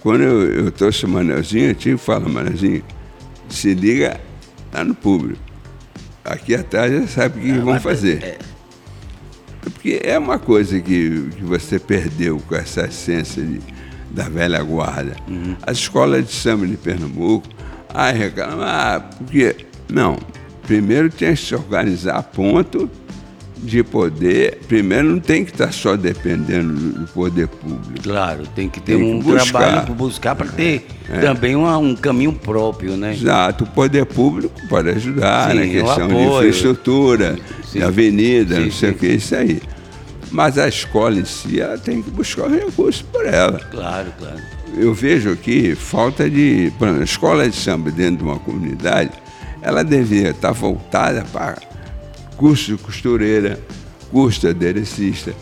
quando 0.00 0.22
eu, 0.22 0.64
eu 0.64 0.70
trouxe 0.72 1.04
o 1.04 1.08
Manelzinho, 1.08 1.68
eu 1.70 1.74
tinha 1.74 1.96
que 1.96 2.02
falar, 2.02 2.28
Manelzinho, 2.28 2.82
se 3.48 3.74
liga 3.74 4.20
lá 4.72 4.84
no 4.84 4.94
público. 4.94 5.40
Aqui 6.24 6.54
atrás 6.54 6.92
já 6.92 7.06
sabe 7.06 7.38
o 7.38 7.42
que, 7.42 7.52
que 7.52 7.58
vão 7.58 7.80
fazer. 7.80 8.22
É, 8.22 8.38
Porque 9.62 10.00
é 10.02 10.18
uma 10.18 10.38
coisa 10.38 10.80
que, 10.80 11.28
que 11.36 11.44
você 11.44 11.78
perdeu 11.78 12.40
com 12.48 12.54
essa 12.56 12.86
essência 12.86 13.44
de, 13.44 13.60
da 14.10 14.28
velha 14.28 14.62
guarda. 14.62 15.16
As 15.64 15.78
escolas 15.78 16.26
de 16.26 16.32
samba 16.32 16.66
de 16.66 16.76
Pernambuco, 16.76 17.48
ai, 17.92 18.16
reclamam, 18.16 18.62
ah, 18.62 19.00
porque. 19.18 19.66
Não, 19.88 20.18
primeiro 20.66 21.08
tem 21.08 21.32
que 21.32 21.40
se 21.40 21.54
organizar 21.54 22.16
a 22.16 22.22
ponto 22.22 22.90
de 23.56 23.82
poder. 23.82 24.58
Primeiro 24.68 25.08
não 25.08 25.18
tem 25.20 25.44
que 25.44 25.50
estar 25.50 25.72
só 25.72 25.96
dependendo 25.96 26.74
do 26.74 27.06
poder 27.08 27.48
público. 27.48 28.02
claro, 28.02 28.42
tem 28.54 28.68
que 28.68 28.80
ter 28.80 28.96
Tem 28.96 29.04
que 29.04 29.10
um 29.12 29.18
buscar. 29.20 29.50
trabalho 29.52 29.86
para 29.86 29.94
buscar 29.94 30.34
para 30.34 30.46
ter 30.48 30.86
também 31.20 31.56
uma- 31.56 31.78
um 31.78 31.94
caminho 31.96 32.32
próprio, 32.32 32.96
né? 32.96 33.12
Exato, 33.14 33.64
o 33.64 33.66
poder 33.66 34.04
público 34.06 34.54
pode 34.68 34.90
ajudar 34.90 35.50
Sim, 35.50 35.56
na 35.58 35.66
questão 35.66 36.08
de 36.08 36.14
infraestrutura, 36.14 37.36
Sim. 37.64 37.78
de 37.78 37.84
avenida, 37.84 38.56
Sim, 38.56 38.64
não 38.64 38.70
sei 38.70 38.90
o 38.90 38.94
que, 38.94 39.06
isso 39.08 39.34
aí. 39.34 39.60
Mas 40.30 40.58
a 40.58 40.68
escola 40.68 41.18
em 41.18 41.24
si, 41.24 41.60
ela 41.60 41.78
tem 41.78 42.02
que 42.02 42.10
buscar 42.10 42.48
os 42.48 42.52
recursos 42.52 43.02
por 43.02 43.24
ela. 43.26 43.58
Claro, 43.70 44.12
claro. 44.18 44.38
Eu 44.76 44.92
vejo 44.92 45.30
aqui 45.30 45.74
falta 45.74 46.28
de. 46.28 46.66
Exemplo, 46.66 47.00
a 47.00 47.04
escola 47.04 47.48
de 47.48 47.56
samba 47.56 47.90
dentro 47.90 48.18
de 48.18 48.24
uma 48.24 48.38
comunidade, 48.38 49.12
ela 49.62 49.82
deveria 49.82 50.30
estar 50.30 50.52
voltada 50.52 51.24
para 51.32 51.56
curso 52.36 52.76
de 52.76 52.82
costureira, 52.82 53.58
curso 54.10 54.40
de 54.40 54.48
aderecista. 54.48 55.32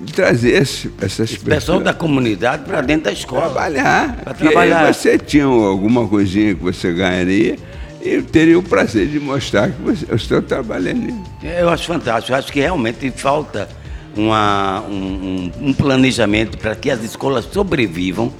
E 0.00 0.12
trazer 0.12 0.50
esse, 0.62 0.90
essas 1.00 1.30
Esse 1.32 1.40
pessoal 1.40 1.80
da 1.80 1.92
comunidade 1.92 2.64
para 2.64 2.80
dentro 2.80 3.04
da 3.04 3.12
escola. 3.12 3.42
trabalhar. 3.46 4.16
Porque 4.24 4.44
trabalhar. 4.44 4.94
você 4.94 5.18
tinha 5.18 5.44
alguma 5.44 6.06
coisinha 6.06 6.54
que 6.54 6.62
você 6.62 6.92
ganharia 6.92 7.58
e 8.00 8.22
teria 8.22 8.56
o 8.56 8.62
prazer 8.62 9.08
de 9.08 9.18
mostrar 9.18 9.70
que 9.70 9.82
você, 9.82 10.06
estou 10.14 10.40
trabalhando. 10.40 11.20
Eu 11.42 11.68
acho 11.68 11.84
fantástico. 11.86 12.32
Eu 12.32 12.36
acho 12.38 12.52
que 12.52 12.60
realmente 12.60 13.10
falta 13.10 13.68
uma- 14.16 14.82
um, 14.88 15.50
um- 15.60 15.68
um 15.68 15.72
planejamento 15.72 16.56
para 16.58 16.76
que 16.76 16.90
as 16.92 17.02
escolas 17.02 17.44
sobrevivam 17.46 18.32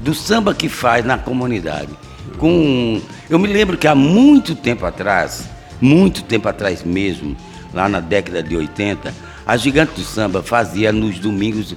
do 0.00 0.14
samba 0.14 0.54
que 0.54 0.68
faz 0.68 1.04
na 1.04 1.18
comunidade. 1.18 1.90
Com, 2.38 3.00
eu 3.28 3.38
me 3.38 3.48
lembro 3.48 3.76
que 3.76 3.86
há 3.86 3.94
muito 3.94 4.54
tempo 4.54 4.86
atrás, 4.86 5.44
muito 5.82 6.22
tempo 6.22 6.48
atrás 6.48 6.82
mesmo, 6.82 7.36
lá 7.74 7.88
na 7.88 8.00
década 8.00 8.42
de 8.42 8.56
80, 8.56 9.12
a 9.46 9.56
Gigante 9.56 9.92
do 9.94 10.02
Samba 10.02 10.42
fazia 10.42 10.92
nos 10.92 11.18
domingos, 11.18 11.74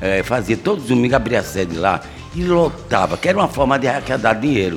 eh, 0.00 0.22
fazia 0.22 0.56
todos 0.56 0.84
os 0.84 0.88
domingos, 0.90 1.14
abria 1.14 1.40
a 1.40 1.42
sede 1.42 1.76
lá 1.76 2.00
e 2.34 2.44
lotava, 2.44 3.16
que 3.16 3.28
era 3.28 3.38
uma 3.38 3.48
forma 3.48 3.78
de 3.78 3.88
arrecadar 3.88 4.34
dinheiro. 4.34 4.76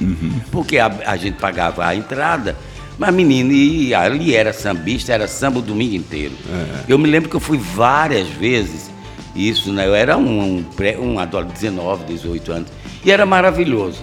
Porque 0.51 0.77
a, 0.79 0.89
a 1.05 1.17
gente 1.17 1.35
pagava 1.37 1.85
a 1.85 1.93
entrada, 1.93 2.55
mas 2.97 3.13
menino, 3.13 3.51
e 3.51 3.93
ali 3.93 4.33
era 4.33 4.53
sambista, 4.53 5.11
era 5.13 5.27
samba 5.27 5.59
o 5.59 5.61
domingo 5.61 5.95
inteiro. 5.95 6.33
Eu 6.87 6.97
me 6.97 7.09
lembro 7.09 7.29
que 7.29 7.35
eu 7.35 7.39
fui 7.41 7.57
várias 7.57 8.27
vezes, 8.29 8.89
isso, 9.35 9.71
né? 9.73 9.85
Eu 9.87 9.93
era 9.95 10.17
um, 10.17 10.57
um, 10.59 10.63
pré- 10.63 10.97
um 10.97 11.19
adolescente, 11.19 11.59
19, 11.59 12.05
18 12.05 12.51
anos, 12.51 12.67
e 13.03 13.11
era 13.11 13.25
maravilhoso. 13.25 14.01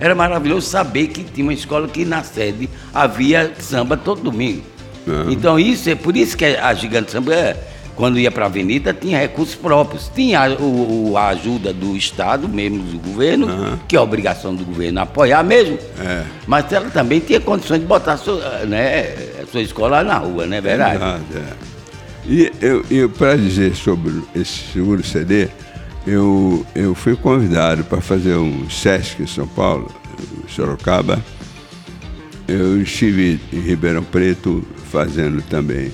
Era 0.00 0.14
maravilhoso 0.14 0.66
saber 0.68 1.08
que 1.08 1.24
tinha 1.24 1.44
uma 1.46 1.52
escola 1.54 1.88
que 1.88 2.04
na 2.04 2.22
sede 2.22 2.68
havia 2.94 3.52
samba 3.58 3.96
todo 3.96 4.22
domingo. 4.22 4.62
Então 5.30 5.58
isso 5.58 5.88
é 5.88 5.94
por 5.94 6.16
isso 6.16 6.36
que 6.36 6.44
a 6.44 6.72
Gigante 6.74 7.10
Samba, 7.10 7.34
é, 7.34 7.56
quando 7.96 8.18
ia 8.18 8.30
para 8.30 8.44
a 8.44 8.46
avenida, 8.46 8.92
tinha 8.92 9.18
recursos 9.18 9.54
próprios. 9.54 10.10
Tinha 10.14 10.40
a, 10.44 10.48
o- 10.52 11.16
a 11.16 11.28
ajuda 11.28 11.72
do 11.72 11.96
Estado, 11.96 12.46
mesmo 12.46 12.78
do 12.82 12.98
governo, 12.98 13.48
que 13.88 13.96
é 13.96 13.98
a 13.98 14.02
obrigação 14.02 14.54
do 14.54 14.64
governo 14.66 15.00
apoiar 15.00 15.42
mesmo. 15.42 15.78
É. 15.98 16.22
Mas 16.46 16.70
ela 16.72 16.90
também 16.90 17.20
tinha 17.20 17.40
condições 17.40 17.80
de 17.80 17.86
botar 17.86 18.12
a 18.12 18.16
sua, 18.18 18.38
né, 18.66 19.16
sua 19.50 19.62
escola 19.62 20.04
na 20.04 20.18
rua, 20.18 20.46
não 20.46 20.56
é 20.58 20.60
verdade? 20.60 20.96
Exato, 20.96 21.22
é. 21.36 21.68
E 22.30 22.52
eu, 22.60 22.84
eu 22.90 23.08
para 23.08 23.34
dizer 23.36 23.74
sobre 23.74 24.12
esse 24.36 24.72
seguro 24.74 25.02
CD, 25.02 25.48
eu, 26.06 26.64
eu 26.74 26.94
fui 26.94 27.14
convidado 27.16 27.84
para 27.84 28.00
fazer 28.00 28.34
um 28.36 28.68
SESC 28.70 29.22
em 29.22 29.26
São 29.26 29.46
Paulo, 29.46 29.90
em 30.44 30.48
Sorocaba. 30.48 31.22
Eu 32.46 32.80
estive 32.80 33.38
em 33.52 33.60
Ribeirão 33.60 34.02
Preto 34.02 34.64
fazendo 34.90 35.42
também 35.42 35.92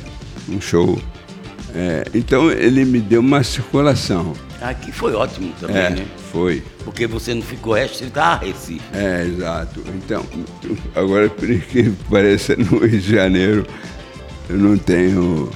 um 0.48 0.60
show. 0.60 1.00
É, 1.74 2.04
então 2.14 2.50
ele 2.52 2.84
me 2.84 3.00
deu 3.00 3.20
uma 3.20 3.42
circulação. 3.42 4.32
Aqui 4.60 4.92
foi 4.92 5.12
ótimo 5.14 5.52
também, 5.60 5.76
É, 5.76 5.90
né? 5.90 6.06
foi. 6.30 6.62
Porque 6.84 7.06
você 7.06 7.34
não 7.34 7.42
ficou 7.42 7.74
restrito 7.74 8.18
a 8.20 8.36
Recife. 8.36 8.80
É, 8.94 9.24
exato. 9.26 9.82
Então, 9.96 10.24
agora, 10.94 11.28
por 11.28 11.46
que 11.46 11.90
pareça, 12.08 12.54
no 12.56 12.78
Rio 12.78 13.00
de 13.00 13.12
Janeiro, 13.12 13.66
eu 14.48 14.56
não 14.56 14.78
tenho. 14.78 15.50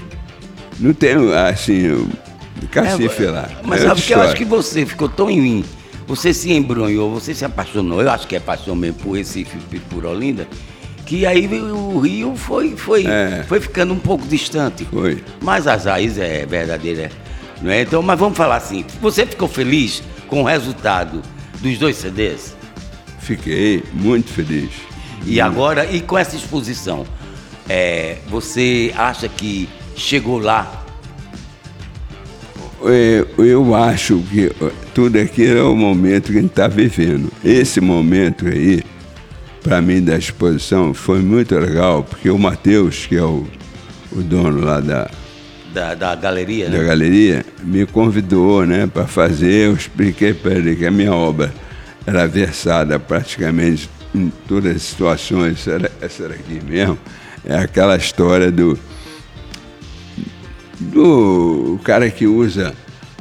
Não 0.81 0.93
tenho, 0.93 1.33
assim, 1.33 2.09
cacife 2.67 3.25
É, 3.25 3.31
lá. 3.31 3.49
Mas 3.65 3.83
É 3.83 3.87
sabe 3.89 4.03
que 4.03 4.13
eu 4.15 4.21
acho 4.21 4.35
que 4.37 4.45
você 4.45 4.85
ficou 4.85 5.09
tão 5.09 5.31
em 5.31 5.65
você 6.07 6.33
se 6.33 6.51
embronhou, 6.53 7.11
você 7.13 7.35
se 7.35 7.45
apaixonou, 7.45 8.01
eu 8.01 8.11
acho 8.11 8.27
que 8.27 8.35
é 8.35 8.41
paixão 8.41 8.75
mesmo 8.75 8.99
por 9.01 9.13
Recife 9.17 9.59
e 9.71 9.79
por 9.79 10.07
Olinda, 10.07 10.49
que 11.05 11.27
aí 11.27 11.47
o 11.47 11.99
Rio 11.99 12.35
foi, 12.35 12.75
foi, 12.77 13.07
É. 13.07 13.45
foi 13.47 13.61
ficando 13.61 13.93
um 13.93 13.99
pouco 13.99 14.27
distante. 14.27 14.87
Foi. 14.87 15.23
Mas 15.43 15.67
as 15.67 15.85
raízes 15.85 16.17
é 16.19 16.47
verdadeira, 16.47 17.11
não 17.61 17.71
é? 17.71 17.83
Então, 17.83 18.01
mas 18.03 18.19
vamos 18.19 18.39
falar 18.39 18.57
assim, 18.57 18.87
você 19.03 19.27
ficou 19.27 19.49
feliz 19.49 20.03
com 20.29 20.41
o 20.43 20.45
resultado 20.47 21.21
dos 21.61 21.77
dois 21.79 21.97
CDs? 21.97 22.57
Fiquei 23.21 23.83
muito 23.93 24.33
feliz. 24.33 24.71
E 25.27 25.41
agora, 25.43 25.85
e 25.85 26.01
com 26.01 26.17
essa 26.17 26.37
exposição, 26.37 27.05
é, 27.69 28.17
você 28.29 28.95
acha 28.97 29.29
que 29.29 29.69
chegou 29.95 30.39
lá? 30.39 30.87
É, 32.87 33.25
Eu 33.39 33.75
acho 33.75 34.19
que 34.31 34.51
tudo 34.95 35.19
aquilo 35.19 35.59
é 35.59 35.63
o 35.63 35.75
momento 35.77 36.31
que 36.33 36.39
a 36.39 36.41
gente 36.41 36.51
está 36.51 36.69
vivendo. 36.69 37.31
Esse 37.45 37.81
momento 37.81 38.47
aí, 38.47 38.83
para 39.63 39.81
mim, 39.81 40.03
da 40.03 40.17
exposição, 40.17 40.95
foi 40.95 41.21
muito 41.21 41.55
legal, 41.57 42.05
porque 42.05 42.31
o 42.31 42.39
Matheus, 42.39 43.07
que 43.07 43.17
é 43.17 43.23
o, 43.23 43.47
o 44.13 44.23
dono 44.23 44.61
lá 44.65 44.81
da, 44.81 45.11
Da, 45.75 45.95
da 45.95 46.15
galeria, 46.15 46.71
da 46.71 46.79
né? 46.79 46.85
galeria 46.85 47.45
me 47.63 47.85
convidou 47.87 48.65
né, 48.65 48.87
para 48.87 49.07
fazer. 49.07 49.67
Eu 49.67 49.75
expliquei 49.75 50.33
para 50.33 50.53
ele 50.53 50.77
que 50.77 50.87
a 50.87 50.91
minha 50.91 51.13
obra 51.13 51.53
era 52.07 52.27
versada 52.27 52.99
praticamente 52.99 53.89
em 54.15 54.33
todas 54.49 54.77
as 54.77 54.83
situações. 54.83 55.67
Era, 55.67 55.91
essa 56.01 56.25
era 56.25 56.35
aqui 56.35 56.61
mesmo. 56.65 56.99
É 57.45 57.57
aquela 57.57 57.97
história 57.97 58.51
do, 58.51 58.79
do 60.81 61.79
cara 61.85 62.11
que 62.11 62.27
usa 62.27 62.75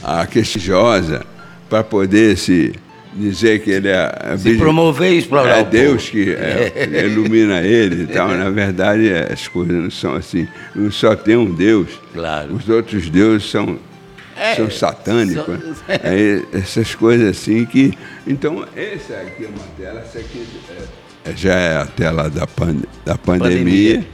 a 0.03 0.25
queixosa 0.27 1.25
para 1.69 1.83
poder 1.83 2.37
se 2.37 2.73
dizer 3.13 3.61
que 3.61 3.71
ele 3.71 3.87
é. 3.89 4.35
Se 4.37 4.55
promover 4.57 5.11
e 5.13 5.17
explorar 5.17 5.59
É. 5.59 5.63
Deus 5.63 6.09
que 6.09 6.33
é, 6.33 7.05
ilumina 7.05 7.61
ele 7.61 8.03
e 8.03 8.07
tal. 8.07 8.29
Na 8.29 8.49
verdade, 8.49 9.11
as 9.11 9.47
coisas 9.47 9.75
não 9.75 9.89
são 9.91 10.15
assim. 10.15 10.47
Não 10.75 10.91
só 10.91 11.15
tem 11.15 11.35
um 11.35 11.51
Deus. 11.53 11.87
Claro. 12.13 12.53
Os 12.55 12.69
outros 12.69 13.09
deuses 13.09 13.49
são, 13.49 13.79
É, 14.35 14.55
são 14.55 14.69
satânicos. 14.69 15.45
são- 15.45 15.55
né? 15.87 15.99
Aí, 16.03 16.45
essas 16.53 16.93
coisas 16.93 17.29
assim 17.37 17.65
que. 17.65 17.93
Então, 18.27 18.63
essa 18.75 19.13
aqui 19.15 19.45
é 19.45 19.47
uma 19.47 19.65
tela, 19.77 19.99
essa 20.01 20.19
aqui 20.19 20.45
é- 21.25 21.33
já 21.35 21.55
é 21.55 21.77
a 21.77 21.85
tela 21.85 22.29
da, 22.29 22.45
pan- 22.45 22.77
da 23.03 23.17
pandemia. 23.17 23.95
Pandemia. 23.95 24.07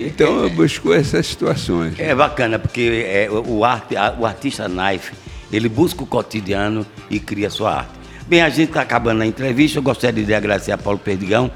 Então, 0.00 0.40
eu 0.42 0.50
busco 0.50 0.92
essas 0.92 1.26
situações. 1.26 1.98
É 1.98 2.14
bacana, 2.14 2.58
porque 2.58 3.04
é, 3.06 3.28
o, 3.30 3.64
arte, 3.64 3.94
o 4.18 4.24
artista 4.26 4.68
Knife, 4.68 5.12
ele 5.52 5.68
busca 5.68 6.02
o 6.02 6.06
cotidiano 6.06 6.86
e 7.10 7.18
cria 7.18 7.50
sua 7.50 7.78
arte. 7.78 7.90
Bem, 8.28 8.42
a 8.42 8.48
gente 8.48 8.68
está 8.68 8.82
acabando 8.82 9.22
a 9.22 9.26
entrevista, 9.26 9.78
eu 9.78 9.82
gostaria 9.82 10.22
de 10.24 10.34
agradecer 10.34 10.72
a 10.72 10.78
Paulo 10.78 10.98
Perdigão 10.98 11.50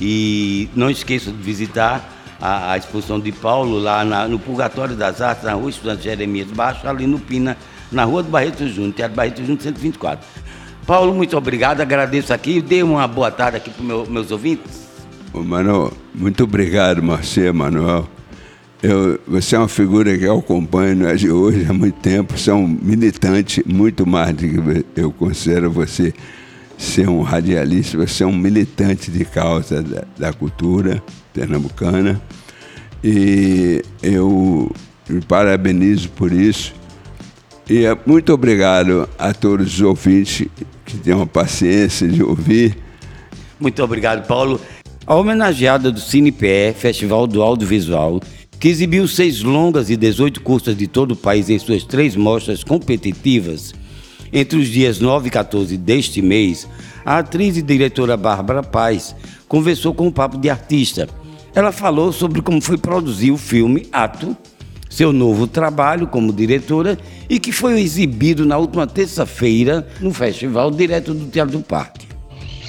e 0.00 0.68
não 0.74 0.88
esqueça 0.90 1.30
de 1.30 1.36
visitar 1.42 2.08
a, 2.40 2.72
a 2.72 2.78
exposição 2.78 3.18
de 3.20 3.30
Paulo 3.32 3.78
lá 3.78 4.04
na- 4.04 4.26
no 4.28 4.38
Purgatório 4.38 4.94
das 4.96 5.20
Artes, 5.20 5.44
na 5.44 5.52
rua 5.54 5.70
Estudante 5.70 6.04
Jeremias 6.04 6.48
Baixo, 6.48 6.86
ali 6.88 7.06
no 7.06 7.18
Pina, 7.18 7.56
na 7.90 8.04
rua 8.04 8.22
do 8.22 8.30
Barreto 8.30 8.66
Júnior, 8.68 8.92
Teatro 8.94 9.16
Barreto 9.16 9.38
Júnior 9.40 9.60
124. 9.60 10.24
Paulo, 10.86 11.12
muito 11.14 11.36
obrigado, 11.36 11.80
agradeço 11.80 12.32
aqui, 12.32 12.60
dê 12.60 12.82
uma 12.82 13.06
boa 13.06 13.30
tarde 13.30 13.56
aqui 13.58 13.70
para 13.70 13.84
os 13.96 14.08
meus 14.08 14.30
ouvintes. 14.30 14.91
Manuel, 15.40 15.92
muito 16.14 16.44
obrigado, 16.44 17.02
Marcia, 17.02 17.52
Manuel. 17.52 18.06
Eu, 18.82 19.18
você 19.26 19.54
é 19.54 19.58
uma 19.58 19.68
figura 19.68 20.16
que 20.18 20.24
eu 20.24 20.38
acompanho 20.38 21.06
é 21.06 21.14
de 21.14 21.30
hoje 21.30 21.64
há 21.68 21.72
muito 21.72 21.98
tempo. 22.00 22.36
Você 22.36 22.50
é 22.50 22.54
um 22.54 22.66
militante, 22.66 23.62
muito 23.66 24.04
mais 24.04 24.34
do 24.34 24.42
que 24.42 25.00
eu 25.00 25.12
considero 25.12 25.70
você 25.70 26.12
ser 26.76 27.08
um 27.08 27.22
radialista, 27.22 27.96
você 27.96 28.12
ser 28.12 28.24
um 28.24 28.36
militante 28.36 29.10
de 29.10 29.24
causa 29.24 29.82
da, 29.82 30.04
da 30.18 30.32
cultura 30.32 31.02
pernambucana. 31.32 32.20
E 33.04 33.82
eu 34.02 34.70
me 35.08 35.20
parabenizo 35.20 36.10
por 36.10 36.32
isso. 36.32 36.74
E 37.70 37.84
é 37.84 37.96
muito 38.04 38.32
obrigado 38.32 39.08
a 39.18 39.32
todos 39.32 39.74
os 39.74 39.80
ouvintes 39.80 40.48
que 40.84 40.98
tenham 40.98 41.26
paciência 41.26 42.08
de 42.08 42.22
ouvir. 42.22 42.76
Muito 43.60 43.82
obrigado, 43.82 44.26
Paulo. 44.26 44.60
A 45.04 45.16
homenageada 45.16 45.90
do 45.90 45.98
CinePE, 45.98 46.74
Festival 46.76 47.26
do 47.26 47.42
Audiovisual, 47.42 48.20
que 48.60 48.68
exibiu 48.68 49.08
seis 49.08 49.42
longas 49.42 49.90
e 49.90 49.96
18 49.96 50.40
curtas 50.42 50.76
de 50.76 50.86
todo 50.86 51.12
o 51.12 51.16
país 51.16 51.50
em 51.50 51.58
suas 51.58 51.82
três 51.82 52.14
mostras 52.14 52.62
competitivas, 52.62 53.74
entre 54.32 54.56
os 54.56 54.68
dias 54.68 55.00
9 55.00 55.26
e 55.26 55.30
14 55.30 55.76
deste 55.76 56.22
mês, 56.22 56.68
a 57.04 57.18
atriz 57.18 57.56
e 57.56 57.62
diretora 57.62 58.16
Bárbara 58.16 58.62
Paz 58.62 59.16
conversou 59.48 59.92
com 59.92 60.06
o 60.06 60.12
Papo 60.12 60.38
de 60.38 60.48
Artista. 60.48 61.08
Ela 61.52 61.72
falou 61.72 62.12
sobre 62.12 62.40
como 62.40 62.60
foi 62.60 62.78
produzir 62.78 63.32
o 63.32 63.36
filme 63.36 63.88
Ato, 63.92 64.36
seu 64.88 65.12
novo 65.12 65.48
trabalho 65.48 66.06
como 66.06 66.32
diretora 66.32 66.96
e 67.28 67.40
que 67.40 67.50
foi 67.50 67.80
exibido 67.80 68.46
na 68.46 68.56
última 68.56 68.86
terça-feira 68.86 69.84
no 70.00 70.14
festival 70.14 70.70
direto 70.70 71.12
do 71.12 71.26
Teatro 71.26 71.58
do 71.58 71.64
Parque. 71.64 72.11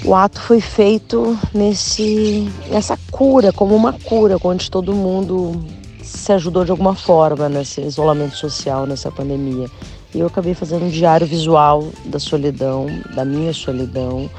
O 0.05 0.13
ato 0.13 0.41
foi 0.41 0.59
feito 0.59 1.37
nesse, 1.53 2.51
nessa 2.69 2.99
cura, 3.09 3.53
como 3.53 3.73
uma 3.73 3.93
cura, 3.93 4.37
onde 4.43 4.69
todo 4.69 4.93
mundo 4.93 5.63
se 6.01 6.33
ajudou 6.33 6.65
de 6.65 6.71
alguma 6.71 6.93
forma 6.93 7.47
nesse 7.47 7.79
isolamento 7.79 8.35
social, 8.35 8.85
nessa 8.85 9.09
pandemia. 9.09 9.69
E 10.13 10.19
eu 10.19 10.27
acabei 10.27 10.53
fazendo 10.53 10.85
um 10.85 10.89
diário 10.89 11.25
visual 11.25 11.87
da 12.05 12.19
solidão, 12.19 12.87
da 13.15 13.23
minha 13.23 13.53
solidão, 13.53 14.29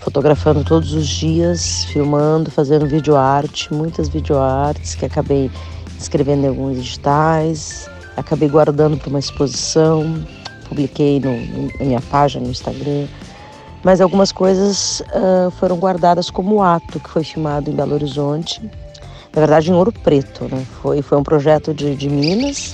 fotografando 0.00 0.64
todos 0.64 0.92
os 0.92 1.06
dias, 1.06 1.84
filmando, 1.84 2.50
fazendo 2.50 2.84
videoarte, 2.84 3.72
muitas 3.72 4.08
videoartes 4.08 4.96
que 4.96 5.04
acabei 5.04 5.48
escrevendo 5.98 6.44
em 6.44 6.48
alguns 6.48 6.78
editais, 6.78 7.88
acabei 8.16 8.48
guardando 8.48 8.96
para 8.96 9.08
uma 9.08 9.20
exposição, 9.20 10.26
publiquei 10.68 11.20
no, 11.20 11.30
na 11.78 11.84
minha 11.84 12.00
página 12.00 12.44
no 12.44 12.50
Instagram. 12.50 13.06
Mas 13.86 14.00
algumas 14.00 14.32
coisas 14.32 14.98
uh, 15.00 15.48
foram 15.60 15.76
guardadas 15.76 16.28
como 16.28 16.60
ato, 16.60 16.98
que 16.98 17.08
foi 17.08 17.22
filmado 17.22 17.70
em 17.70 17.72
Belo 17.72 17.94
Horizonte, 17.94 18.60
na 19.32 19.40
verdade 19.40 19.70
em 19.70 19.74
Ouro 19.74 19.92
Preto. 19.92 20.48
Né? 20.50 20.66
Foi, 20.82 21.00
foi 21.02 21.16
um 21.16 21.22
projeto 21.22 21.72
de, 21.72 21.94
de 21.94 22.08
Minas. 22.08 22.72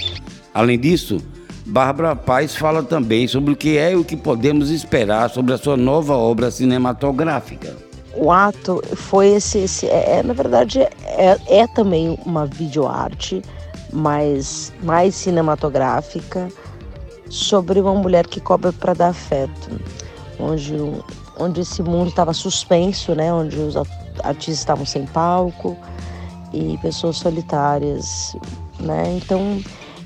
Além 0.54 0.80
disso, 0.80 1.18
Bárbara 1.66 2.16
Paz 2.16 2.56
fala 2.56 2.82
também 2.82 3.28
sobre 3.28 3.52
o 3.52 3.56
que 3.56 3.76
é 3.76 3.92
e 3.92 3.96
o 3.96 4.02
que 4.02 4.16
podemos 4.16 4.70
esperar 4.70 5.28
sobre 5.28 5.52
a 5.52 5.58
sua 5.58 5.76
nova 5.76 6.16
obra 6.16 6.50
cinematográfica. 6.50 7.76
O 8.16 8.32
ato 8.32 8.82
foi 8.96 9.34
esse, 9.34 9.58
esse 9.58 9.86
é, 9.88 10.20
é 10.20 10.22
na 10.22 10.32
verdade 10.32 10.80
é, 10.80 11.36
é 11.46 11.66
também 11.66 12.18
uma 12.24 12.46
videoarte, 12.46 13.42
mas 13.92 14.72
mais 14.82 15.14
cinematográfica 15.14 16.48
sobre 17.28 17.80
uma 17.80 17.94
mulher 17.94 18.26
que 18.26 18.40
cobra 18.40 18.72
para 18.72 18.94
dar 18.94 19.08
afeto, 19.08 19.78
onde 20.38 20.74
onde 21.38 21.60
esse 21.62 21.82
mundo 21.82 22.08
estava 22.08 22.32
suspenso, 22.32 23.14
né, 23.14 23.32
onde 23.32 23.58
os 23.58 23.74
artistas 24.22 24.58
estavam 24.58 24.84
sem 24.84 25.06
palco 25.06 25.76
e 26.52 26.78
pessoas 26.78 27.16
solitárias, 27.16 28.36
né? 28.78 29.16
Então 29.16 29.60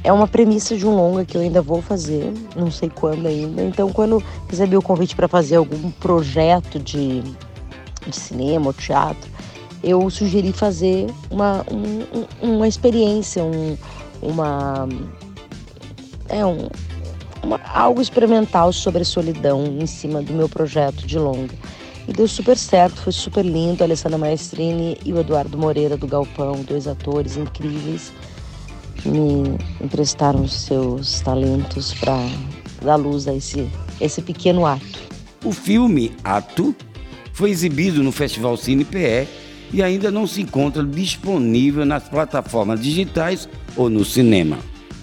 é 0.06 0.12
uma 0.12 0.28
premissa 0.28 0.76
de 0.76 0.86
um 0.86 0.94
longa 0.94 1.24
que 1.24 1.36
eu 1.36 1.40
ainda 1.40 1.60
vou 1.60 1.82
fazer, 1.82 2.32
não 2.54 2.70
sei 2.70 2.88
quando 2.88 3.26
ainda. 3.26 3.60
Então, 3.62 3.90
quando 3.92 4.22
recebi 4.48 4.76
o 4.76 4.82
convite 4.82 5.16
para 5.16 5.26
fazer 5.26 5.56
algum 5.56 5.90
projeto 5.90 6.78
de, 6.78 7.22
de 8.06 8.14
cinema 8.14 8.68
ou 8.68 8.72
teatro, 8.72 9.28
eu 9.82 10.08
sugeri 10.08 10.52
fazer 10.52 11.12
uma, 11.28 11.66
um, 11.68 12.24
uma 12.40 12.68
experiência, 12.68 13.42
um, 13.42 13.76
uma, 14.22 14.88
é 16.28 16.46
um, 16.46 16.68
uma, 17.42 17.60
algo 17.72 18.00
experimental 18.00 18.72
sobre 18.72 19.04
solidão 19.04 19.64
em 19.80 19.86
cima 19.86 20.22
do 20.22 20.32
meu 20.32 20.48
projeto 20.48 21.06
de 21.06 21.18
longa. 21.18 21.54
E 22.08 22.12
deu 22.12 22.28
super 22.28 22.56
certo, 22.56 23.02
foi 23.02 23.12
super 23.12 23.44
lindo. 23.44 23.82
A 23.82 23.86
Alessandra 23.86 24.16
Maestrini 24.16 24.96
e 25.04 25.12
o 25.12 25.18
Eduardo 25.18 25.58
Moreira 25.58 25.96
do 25.96 26.06
Galpão, 26.06 26.62
dois 26.62 26.86
atores 26.86 27.36
incríveis 27.36 28.12
me 29.04 29.56
emprestaram 29.80 30.46
seus 30.48 31.20
talentos 31.20 31.94
para 31.94 32.16
dar 32.82 32.96
luz 32.96 33.28
a 33.28 33.34
esse, 33.34 33.68
esse 34.00 34.22
pequeno 34.22 34.66
ato. 34.66 35.06
O 35.44 35.52
filme 35.52 36.12
Ato 36.24 36.74
foi 37.32 37.50
exibido 37.50 38.02
no 38.02 38.10
Festival 38.10 38.56
Cine 38.56 38.84
PE 38.84 39.28
e 39.72 39.82
ainda 39.82 40.10
não 40.10 40.26
se 40.26 40.40
encontra 40.40 40.82
disponível 40.82 41.84
nas 41.84 42.08
plataformas 42.08 42.80
digitais 42.80 43.48
ou 43.76 43.90
no 43.90 44.04
cinema. 44.04 44.58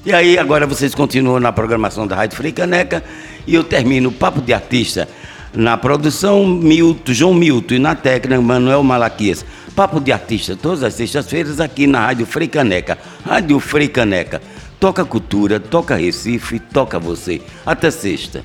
E 0.05 0.11
aí, 0.11 0.37
agora 0.37 0.67
vocês 0.67 0.93
continuam 0.93 1.39
na 1.39 1.53
programação 1.53 2.05
da 2.05 2.13
Rádio 2.13 2.35
Freicaneca 2.35 3.01
e 3.47 3.55
eu 3.55 3.63
termino 3.63 4.09
o 4.09 4.11
Papo 4.11 4.41
de 4.41 4.53
Artista 4.53 5.07
na 5.53 5.77
produção 5.77 6.45
Milton, 6.45 7.13
João 7.13 7.33
Milton 7.33 7.75
e 7.75 7.79
na 7.79 7.95
técnica 7.95 8.41
Manuel 8.41 8.83
Malaquias. 8.83 9.45
Papo 9.73 10.01
de 10.01 10.11
artista, 10.11 10.57
todas 10.57 10.83
as 10.83 10.93
sextas-feiras 10.95 11.61
aqui 11.61 11.87
na 11.87 12.07
Rádio 12.07 12.25
Frei 12.25 12.49
Caneca. 12.49 12.97
Rádio 13.25 13.57
Frei 13.61 13.87
Caneca. 13.87 14.41
Toca 14.77 15.05
cultura, 15.05 15.57
toca 15.57 15.95
Recife, 15.95 16.59
toca 16.59 16.99
você. 16.99 17.41
Até 17.65 17.89
sexta. 17.89 18.43